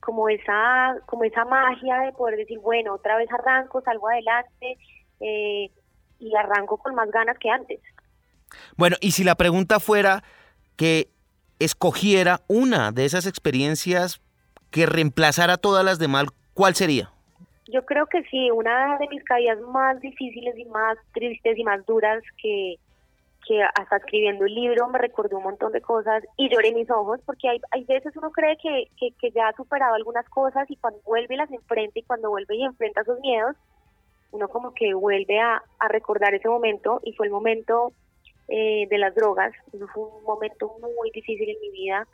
como 0.00 0.28
esa 0.28 0.96
como 1.06 1.24
esa 1.24 1.44
magia 1.44 2.00
de 2.00 2.12
poder 2.12 2.36
decir 2.36 2.58
bueno 2.60 2.94
otra 2.94 3.16
vez 3.16 3.28
arranco 3.32 3.80
salgo 3.80 4.08
adelante 4.08 4.76
eh, 5.20 5.70
y 6.20 6.36
arranco 6.36 6.76
con 6.78 6.94
más 6.94 7.10
ganas 7.10 7.36
que 7.38 7.50
antes 7.50 7.80
bueno 8.76 8.96
y 9.00 9.10
si 9.12 9.24
la 9.24 9.34
pregunta 9.34 9.80
fuera 9.80 10.22
que 10.76 11.08
escogiera 11.58 12.40
una 12.48 12.92
de 12.92 13.04
esas 13.04 13.26
experiencias 13.26 14.20
que 14.70 14.86
reemplazara 14.86 15.56
todas 15.56 15.84
las 15.84 15.98
demás, 15.98 16.26
¿cuál 16.54 16.74
sería? 16.74 17.10
Yo 17.66 17.84
creo 17.84 18.06
que 18.06 18.22
sí, 18.24 18.50
una 18.50 18.96
de 18.98 19.08
mis 19.08 19.22
caídas 19.24 19.60
más 19.60 20.00
difíciles 20.00 20.56
y 20.56 20.64
más 20.66 20.96
tristes 21.12 21.58
y 21.58 21.64
más 21.64 21.84
duras 21.84 22.22
que, 22.40 22.76
que 23.46 23.62
hasta 23.62 23.96
escribiendo 23.96 24.46
el 24.46 24.54
libro 24.54 24.88
me 24.88 24.98
recordó 24.98 25.36
un 25.36 25.44
montón 25.44 25.72
de 25.72 25.82
cosas 25.82 26.24
y 26.36 26.48
lloré 26.48 26.72
mis 26.72 26.90
ojos 26.90 27.20
porque 27.26 27.48
hay, 27.48 27.60
hay 27.70 27.84
veces 27.84 28.16
uno 28.16 28.30
cree 28.30 28.56
que, 28.56 28.88
que, 28.98 29.30
ya 29.30 29.48
ha 29.48 29.56
superado 29.56 29.94
algunas 29.94 30.26
cosas 30.30 30.70
y 30.70 30.76
cuando 30.76 31.00
vuelve 31.04 31.36
las 31.36 31.50
enfrenta 31.50 31.98
y 31.98 32.02
cuando 32.02 32.30
vuelve 32.30 32.56
y 32.56 32.64
enfrenta 32.64 33.04
sus 33.04 33.20
miedos, 33.20 33.54
uno 34.30 34.48
como 34.48 34.72
que 34.72 34.94
vuelve 34.94 35.40
a 35.40 35.62
recordar 35.88 36.34
ese 36.34 36.48
momento 36.48 37.00
y 37.04 37.12
fue 37.12 37.26
el 37.26 37.32
momento 37.32 37.92
eh, 38.48 38.86
de 38.88 38.98
las 38.98 39.14
drogas. 39.14 39.52
Fue 39.92 40.04
un 40.04 40.24
momento 40.24 40.76
muy 40.80 41.10
difícil 41.10 41.48
en 41.48 41.60
mi 41.60 41.70
vida. 41.70 42.06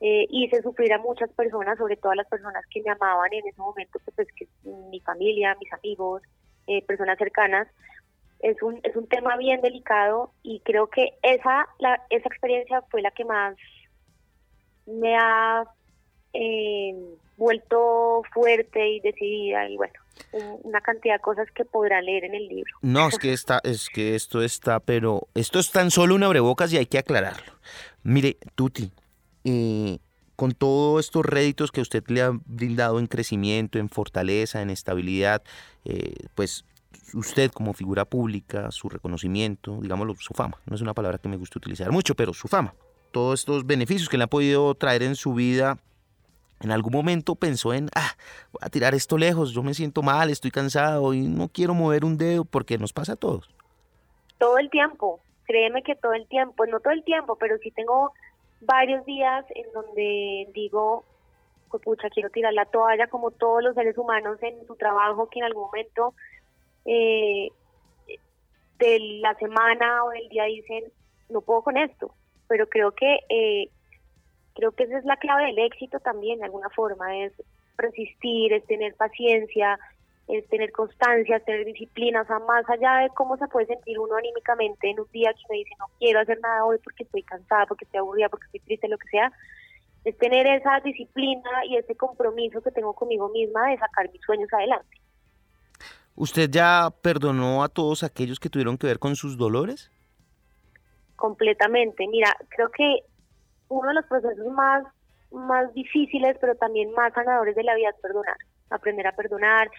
Eh, 0.00 0.26
hice 0.30 0.62
sufrir 0.62 0.92
a 0.92 0.98
muchas 0.98 1.30
personas, 1.30 1.76
sobre 1.78 1.96
todo 1.96 2.12
a 2.12 2.16
las 2.16 2.28
personas 2.28 2.64
que 2.70 2.82
me 2.82 2.90
amaban 2.90 3.32
en 3.32 3.46
ese 3.46 3.60
momento, 3.60 3.98
pues 4.14 4.28
que 4.34 4.46
mi 4.64 5.00
familia, 5.00 5.56
mis 5.60 5.72
amigos, 5.72 6.22
eh, 6.66 6.82
personas 6.86 7.18
cercanas. 7.18 7.68
Es 8.40 8.62
un, 8.62 8.80
es 8.82 8.96
un 8.96 9.06
tema 9.06 9.36
bien 9.36 9.60
delicado 9.60 10.32
y 10.42 10.60
creo 10.60 10.88
que 10.88 11.14
esa, 11.22 11.68
la, 11.78 12.02
esa 12.08 12.28
experiencia 12.28 12.80
fue 12.90 13.02
la 13.02 13.10
que 13.10 13.24
más 13.24 13.54
me 14.86 15.14
ha 15.16 15.64
eh, 16.32 16.94
vuelto 17.36 18.22
fuerte 18.32 18.88
y 18.88 19.00
decidida 19.00 19.68
y 19.68 19.76
bueno, 19.76 19.94
una 20.62 20.80
cantidad 20.80 21.14
de 21.14 21.20
cosas 21.20 21.48
que 21.54 21.64
podrá 21.64 22.00
leer 22.02 22.24
en 22.24 22.34
el 22.34 22.46
libro. 22.48 22.72
No, 22.82 23.08
es 23.08 23.18
que 23.18 23.32
está, 23.32 23.60
es 23.64 23.88
que 23.88 24.14
esto 24.14 24.42
está, 24.42 24.80
pero 24.80 25.28
esto 25.34 25.58
es 25.58 25.70
tan 25.70 25.90
solo 25.90 26.14
un 26.14 26.22
abrebocas 26.22 26.72
y 26.72 26.76
hay 26.76 26.86
que 26.86 26.98
aclararlo. 26.98 27.52
Mire, 28.02 28.36
Tuti, 28.54 28.92
eh, 29.44 29.98
con 30.36 30.52
todos 30.52 31.04
estos 31.04 31.24
réditos 31.24 31.72
que 31.72 31.80
usted 31.80 32.04
le 32.08 32.22
ha 32.22 32.30
brindado 32.46 32.98
en 32.98 33.06
crecimiento, 33.06 33.78
en 33.78 33.88
fortaleza, 33.88 34.62
en 34.62 34.70
estabilidad, 34.70 35.42
eh, 35.84 36.14
pues 36.34 36.64
usted 37.14 37.50
como 37.50 37.72
figura 37.72 38.04
pública, 38.04 38.70
su 38.70 38.88
reconocimiento, 38.88 39.78
digámoslo, 39.80 40.14
su 40.16 40.34
fama, 40.34 40.58
no 40.66 40.74
es 40.74 40.80
una 40.80 40.94
palabra 40.94 41.18
que 41.18 41.28
me 41.28 41.36
gusta 41.36 41.58
utilizar 41.58 41.90
mucho, 41.90 42.14
pero 42.14 42.32
su 42.34 42.48
fama, 42.48 42.74
todos 43.10 43.40
estos 43.40 43.66
beneficios 43.66 44.08
que 44.08 44.18
le 44.18 44.24
ha 44.24 44.28
podido 44.28 44.74
traer 44.74 45.02
en 45.02 45.16
su 45.16 45.34
vida, 45.34 45.78
en 46.60 46.70
algún 46.70 46.92
momento 46.92 47.34
pensó 47.34 47.72
en, 47.72 47.88
ah, 47.94 48.12
voy 48.52 48.60
a 48.62 48.68
tirar 48.68 48.94
esto 48.94 49.16
lejos, 49.16 49.52
yo 49.52 49.62
me 49.62 49.74
siento 49.74 50.02
mal, 50.02 50.30
estoy 50.30 50.50
cansado 50.50 51.14
y 51.14 51.26
no 51.26 51.48
quiero 51.48 51.74
mover 51.74 52.04
un 52.04 52.18
dedo 52.18 52.44
porque 52.44 52.78
nos 52.78 52.92
pasa 52.92 53.14
a 53.14 53.16
todos. 53.16 53.48
Todo 54.38 54.58
el 54.58 54.70
tiempo, 54.70 55.20
créeme 55.44 55.82
que 55.82 55.96
todo 55.96 56.12
el 56.12 56.26
tiempo, 56.28 56.66
no 56.66 56.80
todo 56.80 56.92
el 56.92 57.04
tiempo, 57.04 57.36
pero 57.36 57.56
sí 57.58 57.70
tengo 57.70 58.12
varios 58.60 59.04
días 59.06 59.44
en 59.54 59.72
donde 59.72 60.48
digo, 60.52 61.04
pues 61.70 61.82
pucha, 61.82 62.10
quiero 62.10 62.30
tirar 62.30 62.52
la 62.52 62.66
toalla 62.66 63.06
como 63.06 63.30
todos 63.30 63.62
los 63.62 63.74
seres 63.74 63.96
humanos 63.96 64.38
en 64.42 64.66
su 64.66 64.76
trabajo 64.76 65.28
que 65.30 65.38
en 65.38 65.46
algún 65.46 65.64
momento 65.64 66.14
eh, 66.84 67.48
de 68.78 68.98
la 69.20 69.34
semana 69.36 70.04
o 70.04 70.10
del 70.10 70.28
día 70.28 70.44
dicen, 70.44 70.84
no 71.28 71.40
puedo 71.40 71.62
con 71.62 71.76
esto, 71.76 72.14
pero 72.48 72.68
creo 72.68 72.92
que 72.92 73.20
eh, 73.28 73.70
creo 74.54 74.72
que 74.72 74.84
esa 74.84 74.98
es 74.98 75.04
la 75.04 75.16
clave 75.16 75.46
del 75.46 75.58
éxito 75.58 76.00
también 76.00 76.38
de 76.38 76.46
alguna 76.46 76.70
forma, 76.70 77.16
es 77.16 77.32
resistir, 77.76 78.52
es 78.52 78.64
tener 78.66 78.94
paciencia, 78.94 79.78
es 80.28 80.46
tener 80.48 80.70
constancia, 80.72 81.36
es 81.36 81.44
tener 81.44 81.64
disciplina, 81.64 82.22
o 82.22 82.26
sea, 82.26 82.38
más 82.40 82.68
allá 82.68 82.98
de 82.98 83.08
cómo 83.10 83.36
se 83.36 83.48
puede 83.48 83.66
sentir 83.66 83.98
uno 83.98 84.16
anímicamente 84.16 84.90
en 84.90 85.00
un 85.00 85.10
día 85.12 85.32
que 85.32 85.42
me 85.48 85.56
dice 85.56 85.70
no 85.78 85.86
quiero 85.98 86.20
hacer 86.20 86.38
nada 86.40 86.64
hoy 86.64 86.78
porque 86.82 87.04
estoy 87.04 87.22
cansada, 87.22 87.66
porque 87.66 87.84
estoy 87.84 87.98
aburrida, 87.98 88.28
porque 88.28 88.46
estoy 88.46 88.60
triste, 88.60 88.88
lo 88.88 88.98
que 88.98 89.08
sea, 89.08 89.32
es 90.04 90.16
tener 90.18 90.46
esa 90.46 90.80
disciplina 90.80 91.50
y 91.68 91.76
ese 91.76 91.94
compromiso 91.96 92.62
que 92.62 92.70
tengo 92.70 92.94
conmigo 92.94 93.28
misma 93.28 93.68
de 93.68 93.78
sacar 93.78 94.10
mis 94.10 94.22
sueños 94.22 94.48
adelante. 94.52 94.98
¿Usted 96.14 96.50
ya 96.50 96.90
perdonó 97.02 97.62
a 97.62 97.68
todos 97.68 98.02
aquellos 98.02 98.38
que 98.38 98.50
tuvieron 98.50 98.78
que 98.78 98.86
ver 98.86 98.98
con 98.98 99.16
sus 99.16 99.36
dolores? 99.36 99.90
Completamente. 101.16 102.06
Mira, 102.08 102.34
creo 102.48 102.70
que 102.70 103.04
uno 103.70 103.88
de 103.88 103.94
los 103.94 104.06
procesos 104.06 104.46
más, 104.52 104.84
más 105.30 105.72
difíciles, 105.72 106.36
pero 106.40 106.54
también 106.56 106.92
más 106.92 107.12
sanadores 107.14 107.54
de 107.54 107.64
la 107.64 107.74
vida 107.74 107.90
es 107.90 108.00
perdonar. 108.00 108.36
Aprender 108.68 109.06
a 109.06 109.12
perdonar, 109.12 109.70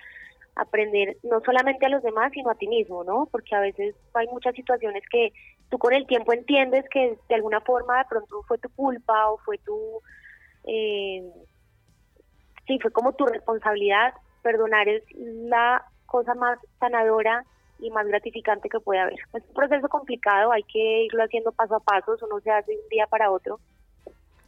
aprender 0.55 1.17
no 1.24 1.41
solamente 1.41 1.86
a 1.86 1.89
los 1.89 2.01
demás, 2.01 2.31
sino 2.33 2.50
a 2.50 2.55
ti 2.55 2.67
mismo, 2.67 3.03
¿no? 3.03 3.27
Porque 3.31 3.55
a 3.55 3.60
veces 3.60 3.95
hay 4.13 4.27
muchas 4.27 4.55
situaciones 4.55 5.03
que 5.12 5.31
tú 5.69 5.77
con 5.77 5.93
el 5.93 6.07
tiempo 6.07 6.33
entiendes 6.33 6.86
que 6.89 7.17
de 7.29 7.36
alguna 7.36 7.62
forma 7.62 8.00
de 8.00 8.05
pronto 8.10 8.41
fue 8.48 8.57
tu 8.57 8.69
culpa 8.69 9.29
o 9.29 9.38
fue 9.39 9.57
tu... 9.60 9.77
Eh, 10.63 11.29
sí, 12.67 12.79
fue 12.79 12.91
como 12.91 13.13
tu 13.13 13.25
responsabilidad. 13.25 14.13
Perdonar 14.41 14.88
es 14.88 15.03
la 15.13 15.86
cosa 16.05 16.33
más 16.33 16.60
sanadora 16.79 17.45
y 17.79 17.89
más 17.89 18.07
gratificante 18.07 18.69
que 18.69 18.79
puede 18.79 19.00
haber. 19.00 19.19
Es 19.33 19.43
un 19.48 19.53
proceso 19.53 19.89
complicado, 19.89 20.51
hay 20.51 20.63
que 20.63 21.03
irlo 21.03 21.24
haciendo 21.24 21.51
paso 21.51 21.75
a 21.75 21.79
paso, 21.79 22.13
eso 22.13 22.27
no 22.27 22.39
se 22.39 22.51
hace 22.51 22.71
de 22.71 22.77
un 22.77 22.89
día 22.89 23.07
para 23.07 23.31
otro, 23.31 23.60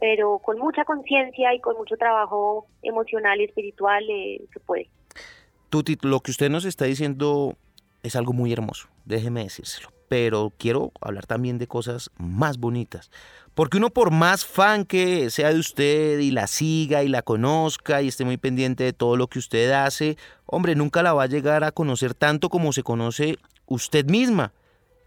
pero 0.04 0.38
con 0.38 0.58
mucha 0.58 0.84
conciencia 0.84 1.54
y 1.54 1.60
con 1.60 1.78
mucho 1.78 1.96
trabajo 1.96 2.66
emocional 2.82 3.40
y 3.40 3.44
espiritual 3.44 4.04
eh, 4.10 4.44
se 4.52 4.60
puede. 4.60 4.90
Tuti, 5.70 5.96
lo 6.02 6.20
que 6.20 6.30
usted 6.30 6.50
nos 6.50 6.66
está 6.66 6.84
diciendo 6.84 7.56
es 8.02 8.14
algo 8.14 8.34
muy 8.34 8.52
hermoso, 8.52 8.88
déjeme 9.06 9.44
decírselo 9.44 9.88
pero 10.06 10.52
quiero 10.58 10.92
hablar 11.00 11.26
también 11.26 11.58
de 11.58 11.66
cosas 11.66 12.10
más 12.18 12.58
bonitas. 12.58 13.10
Porque 13.54 13.78
uno 13.78 13.88
por 13.90 14.12
más 14.12 14.44
fan 14.44 14.84
que 14.84 15.30
sea 15.30 15.52
de 15.52 15.58
usted 15.58 16.20
y 16.20 16.30
la 16.30 16.46
siga 16.46 17.02
y 17.02 17.08
la 17.08 17.22
conozca 17.22 18.02
y 18.02 18.08
esté 18.08 18.24
muy 18.24 18.36
pendiente 18.36 18.84
de 18.84 18.92
todo 18.92 19.16
lo 19.16 19.26
que 19.26 19.38
usted 19.40 19.72
hace, 19.72 20.16
hombre, 20.46 20.76
nunca 20.76 21.02
la 21.02 21.14
va 21.14 21.24
a 21.24 21.26
llegar 21.26 21.64
a 21.64 21.72
conocer 21.72 22.14
tanto 22.14 22.50
como 22.50 22.72
se 22.72 22.82
conoce 22.82 23.38
usted 23.66 24.04
misma. 24.04 24.52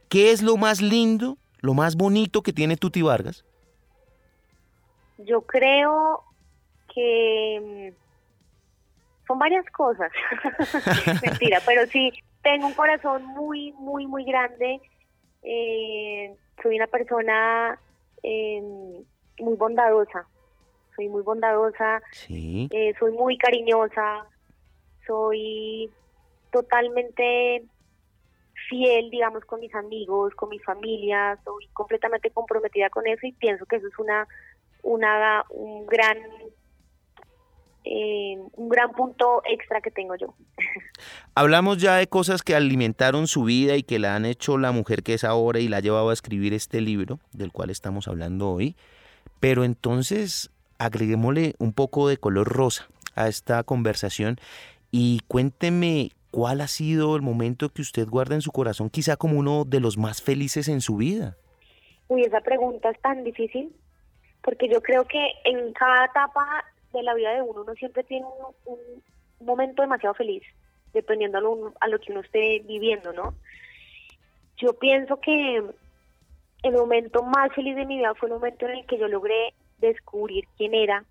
¿Qué 0.10 0.32
es 0.32 0.42
lo 0.42 0.58
más 0.58 0.82
lindo, 0.82 1.38
lo 1.60 1.76
más 1.76 1.96
bonito 1.96 2.42
que 2.42 2.52
tiene 2.52 2.76
Tuti 2.76 3.04
Vargas? 3.04 3.46
Yo 5.18 5.42
creo 5.42 6.24
que 6.94 7.94
mm, 7.94 9.28
son 9.28 9.40
varias 9.40 9.66
cosas. 9.72 10.12
Mentira, 11.24 11.60
pero 11.66 11.86
sí, 11.88 12.12
tengo 12.42 12.68
un 12.68 12.74
corazón 12.74 13.26
muy, 13.26 13.74
muy, 13.74 14.08
muy 14.08 14.24
grande. 14.24 14.80
Eh, 15.44 16.36
soy 16.62 16.76
una 16.76 16.88
persona 16.88 17.80
eh, 18.24 18.62
muy 19.40 19.56
bondadosa, 19.56 20.28
soy 20.96 21.10
muy 21.10 21.22
bondadosa, 21.22 22.02
eh, 22.30 22.94
soy 23.00 23.12
muy 23.12 23.38
cariñosa, 23.38 24.26
soy 25.06 25.92
totalmente 26.52 27.64
fiel, 28.70 29.10
digamos, 29.10 29.46
con 29.46 29.60
mis 29.60 29.74
amigos, 29.76 30.34
con 30.36 30.50
mi 30.50 30.60
familia, 30.60 31.38
soy 31.44 31.68
completamente 31.74 32.32
comprometida 32.32 32.90
con 32.90 33.08
eso 33.08 33.26
y 33.28 33.32
pienso 33.34 33.66
que 33.66 33.78
eso 33.78 33.88
es 33.88 34.00
una, 34.00 34.28
una 34.88 35.44
un 35.50 35.86
gran 35.86 36.18
eh, 37.84 38.38
un 38.54 38.70
gran 38.70 38.92
punto 38.92 39.42
extra 39.50 39.82
que 39.82 39.92
tengo 39.92 40.16
yo. 40.16 40.34
Hablamos 41.36 41.78
ya 41.78 41.96
de 41.96 42.08
cosas 42.08 42.42
que 42.42 42.56
alimentaron 42.56 43.28
su 43.28 43.44
vida 43.44 43.78
y 43.78 43.84
que 43.84 44.00
la 44.00 44.16
han 44.16 44.26
hecho 44.26 44.58
la 44.58 44.72
mujer 44.72 45.04
que 45.04 45.14
es 45.14 45.24
ahora 45.24 45.60
y 45.60 45.68
la 45.68 45.78
ha 45.78 45.82
llevado 45.82 46.10
a 46.10 46.14
escribir 46.14 46.54
este 46.54 46.82
libro 46.82 47.20
del 47.32 47.52
cual 47.52 47.70
estamos 47.70 48.08
hablando 48.08 48.50
hoy, 48.50 48.76
pero 49.40 49.64
entonces 49.64 50.52
agreguémosle 50.80 51.56
un 51.60 51.74
poco 51.74 52.08
de 52.08 52.18
color 52.18 52.48
rosa 52.48 52.88
a 53.16 53.28
esta 53.28 53.64
conversación 53.64 54.38
y 54.92 55.22
cuénteme 55.28 56.12
cuál 56.32 56.62
ha 56.62 56.68
sido 56.68 57.16
el 57.16 57.22
momento 57.22 57.70
que 57.70 57.82
usted 57.82 58.08
guarda 58.08 58.36
en 58.36 58.42
su 58.42 58.52
corazón 58.52 58.90
quizá 58.90 59.16
como 59.16 59.40
uno 59.40 59.64
de 59.66 59.80
los 59.80 59.98
más 59.98 60.22
felices 60.22 60.68
en 60.68 60.82
su 60.82 60.98
vida. 60.98 61.38
Uy, 62.10 62.24
esa 62.24 62.42
pregunta 62.42 62.90
es 62.90 63.00
tan 63.02 63.24
difícil 63.24 63.74
porque 64.48 64.70
yo 64.70 64.82
creo 64.82 65.04
que 65.04 65.34
en 65.44 65.74
cada 65.74 66.06
etapa 66.06 66.64
de 66.94 67.04
la 67.04 67.14
vida 67.16 67.34
de 67.34 67.42
uno, 67.42 67.64
uno 67.64 67.74
siempre 67.74 68.06
tiene 68.06 68.26
un, 68.64 69.04
momento 69.46 69.82
demasiado 69.82 70.16
feliz, 70.16 70.42
dependiendo 70.94 71.38
a 71.38 71.42
lo, 71.42 71.74
a 71.82 71.88
lo 71.90 72.00
que 72.00 72.14
uno 72.14 72.22
esté 72.22 72.62
viviendo, 72.66 73.12
¿no? 73.12 73.34
Yo 74.56 74.72
pienso 74.80 75.20
que 75.20 75.62
el 76.64 76.72
momento 76.72 77.24
más 77.24 77.54
feliz 77.56 77.76
de 77.76 77.86
mi 77.86 77.98
vida 77.98 78.16
fue 78.16 78.30
el 78.30 78.36
momento 78.36 78.66
en 78.68 78.78
el 78.78 78.86
que 78.86 78.98
yo 78.98 79.10
logré 79.10 79.54
descubrir 79.80 80.46
quién 80.56 80.74
era, 80.74 81.04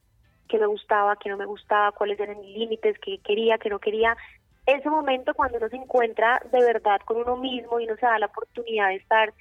qué 0.48 0.58
me 0.58 0.66
gustaba, 0.66 1.16
qué 1.16 1.28
no 1.28 1.36
me 1.36 1.44
gustaba, 1.44 1.92
cuáles 1.92 2.18
eran 2.18 2.40
mis 2.40 2.56
límites, 2.56 2.98
qué 3.00 3.18
quería, 3.18 3.58
qué 3.58 3.68
no 3.68 3.80
quería. 3.80 4.16
Ese 4.64 4.88
momento 4.88 5.34
cuando 5.34 5.58
uno 5.58 5.68
se 5.68 5.76
encuentra 5.76 6.40
de 6.50 6.60
verdad 6.60 7.02
con 7.04 7.18
uno 7.18 7.36
mismo 7.36 7.80
y 7.80 7.84
uno 7.84 7.96
se 7.96 8.06
da 8.06 8.18
la 8.18 8.26
oportunidad 8.26 8.88
de 8.88 8.94
estar, 8.94 9.34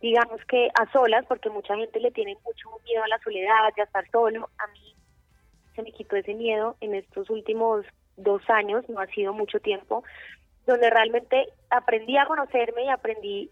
digamos 0.00 0.40
que 0.46 0.68
a 0.78 0.90
solas, 0.92 1.24
porque 1.26 1.50
mucha 1.50 1.76
gente 1.76 2.00
le 2.00 2.10
tiene 2.10 2.36
mucho 2.44 2.68
miedo 2.84 3.02
a 3.04 3.08
la 3.08 3.18
soledad, 3.18 3.66
a 3.66 3.82
estar 3.82 4.10
solo. 4.10 4.48
A 4.58 4.66
mí 4.68 4.94
se 5.74 5.82
me 5.82 5.92
quitó 5.92 6.16
ese 6.16 6.34
miedo 6.34 6.76
en 6.80 6.94
estos 6.94 7.28
últimos 7.30 7.84
dos 8.16 8.42
años, 8.48 8.88
no 8.88 9.00
ha 9.00 9.06
sido 9.08 9.32
mucho 9.32 9.60
tiempo, 9.60 10.04
donde 10.66 10.90
realmente 10.90 11.48
aprendí 11.70 12.16
a 12.16 12.26
conocerme 12.26 12.84
y 12.84 12.88
aprendí 12.88 13.50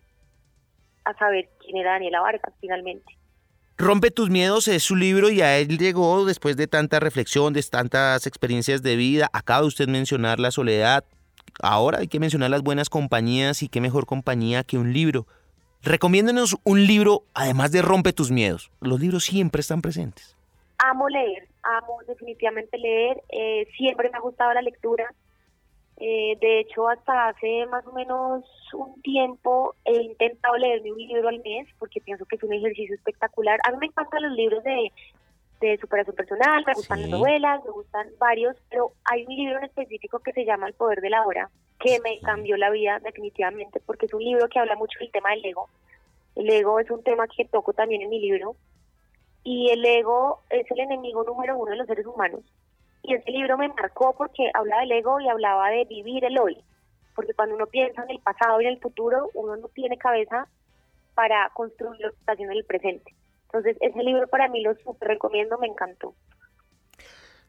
a 1.05 1.15
saber 1.15 1.49
quién 1.61 1.77
era 1.77 1.93
Daniela 1.93 2.21
Vargas 2.21 2.53
finalmente. 2.61 3.19
Rompe 3.77 4.11
tus 4.11 4.29
miedos 4.29 4.67
es 4.67 4.83
su 4.83 4.97
libro 4.97 5.31
y 5.31 5.41
a 5.41 5.57
él 5.57 5.79
llegó 5.79 6.25
después 6.25 6.57
de 6.57 6.67
tanta 6.67 6.99
reflexión, 6.99 7.53
de 7.53 7.63
tantas 7.63 8.27
experiencias 8.27 8.83
de 8.83 8.97
vida. 8.97 9.31
Acaba 9.33 9.65
usted 9.65 9.87
mencionar 9.87 10.41
la 10.41 10.51
soledad. 10.51 11.05
Ahora 11.63 11.99
hay 11.99 12.09
que 12.09 12.19
mencionar 12.19 12.51
las 12.51 12.63
buenas 12.63 12.91
compañías 12.91 13.63
y 13.63 13.69
qué 13.69 13.81
mejor 13.81 14.05
compañía 14.05 14.65
que 14.65 14.79
un 14.79 14.93
libro. 14.93 15.29
Recomiéndenos 15.83 16.57
un 16.65 16.87
libro 16.87 17.23
además 17.35 17.71
de 17.71 17.83
Rompe 17.83 18.13
tus 18.13 18.31
miedos. 18.31 18.71
Los 18.81 19.01
libros 19.01 19.25
siempre 19.25 19.61
están 19.61 19.81
presentes. 19.81 20.37
Amo 20.79 21.09
leer, 21.09 21.49
amo 21.63 21.99
definitivamente 22.07 22.79
leer, 22.79 23.23
eh, 23.29 23.67
siempre 23.77 24.11
me 24.11 24.19
ha 24.19 24.21
gustado 24.21 24.53
la 24.55 24.63
lectura. 24.63 25.13
Eh, 25.97 26.37
de 26.41 26.61
hecho, 26.61 26.89
hasta 26.89 27.29
hace 27.29 27.67
más 27.67 27.85
o 27.87 27.93
menos 27.93 28.45
un 28.73 29.01
tiempo 29.03 29.75
he 29.85 30.01
intentado 30.03 30.57
leerme 30.57 30.93
un 30.93 30.99
libro 30.99 31.29
al 31.29 31.41
mes 31.41 31.67
porque 31.79 32.01
pienso 32.01 32.25
que 32.25 32.37
es 32.37 32.43
un 32.43 32.53
ejercicio 32.53 32.95
espectacular. 32.95 33.59
A 33.65 33.73
mí 33.73 33.79
me 33.81 33.87
encantan 33.87 34.23
los 34.23 34.33
libros 34.33 34.63
de, 34.63 34.93
de 35.61 35.77
superación 35.79 36.15
personal, 36.15 36.65
me 36.67 36.75
gustan 36.75 37.03
las 37.03 37.11
novelas, 37.11 37.65
me 37.65 37.71
gustan 37.71 38.09
varios, 38.19 38.57
pero 38.71 38.93
hay 39.05 39.25
un 39.27 39.35
libro 39.35 39.59
en 39.59 39.65
específico 39.65 40.21
que 40.21 40.33
se 40.33 40.45
llama 40.45 40.69
El 40.69 40.75
Poder 40.75 41.01
de 41.01 41.11
la 41.11 41.25
Hora, 41.25 41.51
que 41.79 42.01
me 42.01 42.21
cambió 42.21 42.57
la 42.57 42.71
vida 42.71 42.99
definitivamente 43.01 43.81
porque 43.81 44.07
es 44.07 44.15
un 44.15 44.23
libro 44.23 44.49
que 44.49 44.59
habla 44.59 44.77
mucho 44.77 44.99
del 44.99 45.11
tema 45.11 45.31
del 45.31 45.45
ego. 45.45 45.69
El 46.35 46.51
ego 46.51 46.81
es 46.81 46.91
un 46.91 47.03
tema 47.03 47.27
que 47.29 47.45
toco 47.45 47.73
también 47.73 48.03
en 48.03 48.11
mi 48.11 48.21
libro 48.21 48.57
y 49.45 49.71
el 49.71 49.85
ego 49.85 50.43
es 50.51 50.71
el 50.71 50.81
enemigo 50.81 51.25
número 51.25 51.57
uno 51.57 51.71
de 51.71 51.77
los 51.77 51.87
seres 51.87 52.07
humanos. 52.07 52.43
Y 53.03 53.15
este 53.15 53.31
libro 53.31 53.57
me 53.57 53.69
marcó 53.69 54.15
porque 54.17 54.51
hablaba 54.55 54.83
del 54.83 54.93
ego 54.93 55.21
y 55.21 55.29
hablaba 55.29 55.71
de 55.71 55.85
vivir 55.85 56.25
el 56.25 56.39
hoy. 56.39 56.59
Porque 57.15 57.35
cuando 57.35 57.55
uno 57.55 57.67
piensa 57.67 58.03
en 58.03 58.11
el 58.11 58.21
pasado 58.21 58.61
y 58.61 58.67
en 58.67 58.73
el 58.73 58.81
futuro, 58.81 59.31
uno 59.35 59.57
no 59.57 59.69
tiene 59.69 59.97
cabeza 59.97 60.49
para 61.15 61.51
construir 61.55 62.01
lo 62.01 62.11
que 62.11 62.19
está 62.19 62.33
haciendo 62.33 62.53
en 62.53 62.59
el 62.59 62.65
presente. 62.65 63.15
Entonces, 63.47 63.77
ese 63.81 64.03
libro 64.03 64.29
para 64.29 64.49
mí 64.49 64.63
lo 64.63 64.75
recomiendo, 65.01 65.59
me 65.59 65.67
encantó. 65.67 66.15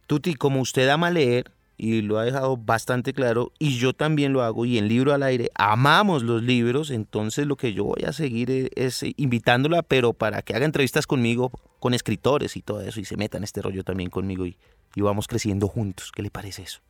Tuti, 0.07 0.33
como 0.35 0.61
usted 0.61 0.87
ama 0.89 1.11
leer, 1.11 1.51
y 1.79 2.01
lo 2.01 2.19
ha 2.19 2.25
dejado 2.25 2.57
bastante 2.57 3.13
claro, 3.13 3.53
y 3.57 3.77
yo 3.77 3.93
también 3.93 4.33
lo 4.33 4.43
hago, 4.43 4.65
y 4.65 4.77
en 4.77 4.89
Libro 4.89 5.13
al 5.13 5.23
Aire 5.23 5.49
amamos 5.55 6.23
los 6.23 6.43
libros, 6.43 6.91
entonces 6.91 7.47
lo 7.47 7.55
que 7.55 7.71
yo 7.71 7.85
voy 7.85 8.03
a 8.05 8.11
seguir 8.11 8.51
e, 8.51 8.69
es, 8.75 9.01
invitándola, 9.15 9.81
pero 9.81 10.11
para 10.11 10.41
que 10.41 10.53
haga 10.53 10.65
entrevistas 10.65 11.07
conmigo, 11.07 11.51
con 11.79 11.93
escritores 11.93 12.57
y 12.57 12.61
todo 12.61 12.81
eso, 12.81 12.99
y 12.99 13.05
se 13.05 13.15
meta 13.15 13.37
en 13.37 13.45
este 13.45 13.61
rollo 13.61 13.85
también 13.85 14.09
conmigo, 14.09 14.45
y, 14.45 14.57
y 14.93 15.01
vamos 15.01 15.29
creciendo 15.29 15.69
juntos. 15.69 16.11
¿Qué 16.11 16.21
le 16.21 16.29
parece 16.29 16.63
eso? 16.63 16.81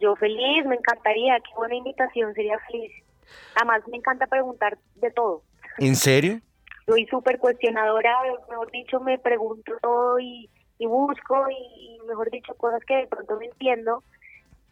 Yo 0.00 0.16
feliz, 0.16 0.64
me 0.64 0.76
encantaría, 0.76 1.38
qué 1.40 1.50
buena 1.54 1.74
invitación, 1.74 2.32
sería 2.32 2.58
feliz. 2.70 2.92
Además, 3.56 3.82
me 3.88 3.98
encanta 3.98 4.26
preguntar 4.26 4.78
de 4.94 5.10
todo. 5.10 5.42
¿En 5.76 5.96
serio? 5.96 6.40
Soy 6.86 7.04
súper 7.08 7.38
cuestionadora, 7.38 8.16
mejor 8.48 8.70
dicho, 8.70 9.00
me 9.00 9.18
pregunto 9.18 9.72
todo 9.82 10.18
y, 10.18 10.48
busco 10.86 11.46
y, 11.50 11.98
mejor 12.06 12.30
dicho, 12.30 12.54
cosas 12.54 12.80
que 12.84 12.96
de 12.96 13.06
pronto 13.06 13.34
no 13.34 13.42
entiendo 13.42 14.02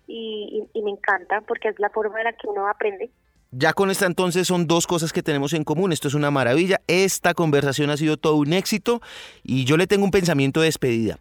y, 0.07 0.69
y 0.73 0.83
me 0.83 0.91
encanta 0.91 1.41
porque 1.43 1.69
es 1.69 1.79
la 1.79 1.91
forma 1.91 2.19
en 2.19 2.25
la 2.25 2.33
que 2.33 2.49
uno 2.49 2.69
aprende. 2.69 3.11
Ya 3.53 3.73
con 3.73 3.91
esta 3.91 4.07
entonces 4.07 4.49
son 4.49 4.67
dos 4.67 4.87
cosas 4.87 5.13
que 5.13 5.23
tenemos 5.23 5.53
en 5.53 5.65
común. 5.65 5.93
Esto 5.93 6.09
es 6.09 6.15
una 6.15 6.31
maravilla. 6.31 6.81
Esta 6.89 7.33
conversación 7.33 7.91
ha 7.91 7.97
sido 7.97 8.17
todo 8.17 8.37
un 8.37 8.53
éxito 8.53 9.01
y 9.43 9.65
yo 9.65 9.77
le 9.77 9.87
tengo 9.87 10.05
un 10.05 10.11
pensamiento 10.11 10.61
de 10.61 10.67
despedida. 10.67 11.19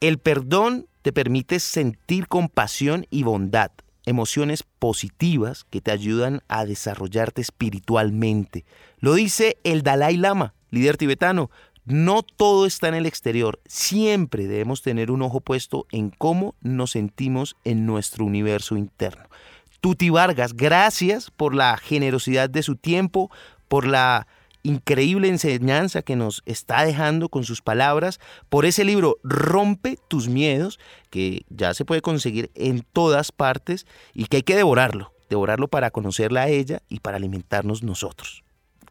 El 0.00 0.18
perdón 0.18 0.86
te 1.02 1.12
permite 1.12 1.60
sentir 1.60 2.28
compasión 2.28 3.06
y 3.10 3.22
bondad, 3.22 3.70
emociones 4.06 4.64
positivas 4.64 5.64
que 5.70 5.80
te 5.80 5.92
ayudan 5.92 6.40
a 6.48 6.66
desarrollarte 6.66 7.42
espiritualmente. 7.42 8.64
Lo 8.98 9.14
dice 9.14 9.58
el 9.62 9.82
Dalai 9.82 10.16
Lama, 10.16 10.54
líder 10.70 10.96
tibetano. 10.96 11.50
No 11.86 12.24
todo 12.24 12.66
está 12.66 12.88
en 12.88 12.94
el 12.94 13.06
exterior, 13.06 13.60
siempre 13.64 14.48
debemos 14.48 14.82
tener 14.82 15.12
un 15.12 15.22
ojo 15.22 15.40
puesto 15.40 15.86
en 15.92 16.10
cómo 16.10 16.56
nos 16.60 16.90
sentimos 16.90 17.56
en 17.62 17.86
nuestro 17.86 18.24
universo 18.24 18.76
interno. 18.76 19.22
Tuti 19.80 20.10
Vargas, 20.10 20.54
gracias 20.54 21.30
por 21.30 21.54
la 21.54 21.76
generosidad 21.76 22.50
de 22.50 22.64
su 22.64 22.74
tiempo, 22.74 23.30
por 23.68 23.86
la 23.86 24.26
increíble 24.64 25.28
enseñanza 25.28 26.02
que 26.02 26.16
nos 26.16 26.42
está 26.44 26.84
dejando 26.84 27.28
con 27.28 27.44
sus 27.44 27.62
palabras, 27.62 28.18
por 28.48 28.66
ese 28.66 28.84
libro 28.84 29.18
Rompe 29.22 29.96
tus 30.08 30.26
miedos, 30.28 30.80
que 31.08 31.46
ya 31.50 31.72
se 31.72 31.84
puede 31.84 32.02
conseguir 32.02 32.50
en 32.56 32.84
todas 32.92 33.30
partes 33.30 33.86
y 34.12 34.24
que 34.24 34.38
hay 34.38 34.42
que 34.42 34.56
devorarlo, 34.56 35.12
devorarlo 35.30 35.68
para 35.68 35.92
conocerla 35.92 36.42
a 36.42 36.48
ella 36.48 36.82
y 36.88 36.98
para 36.98 37.18
alimentarnos 37.18 37.84
nosotros. 37.84 38.42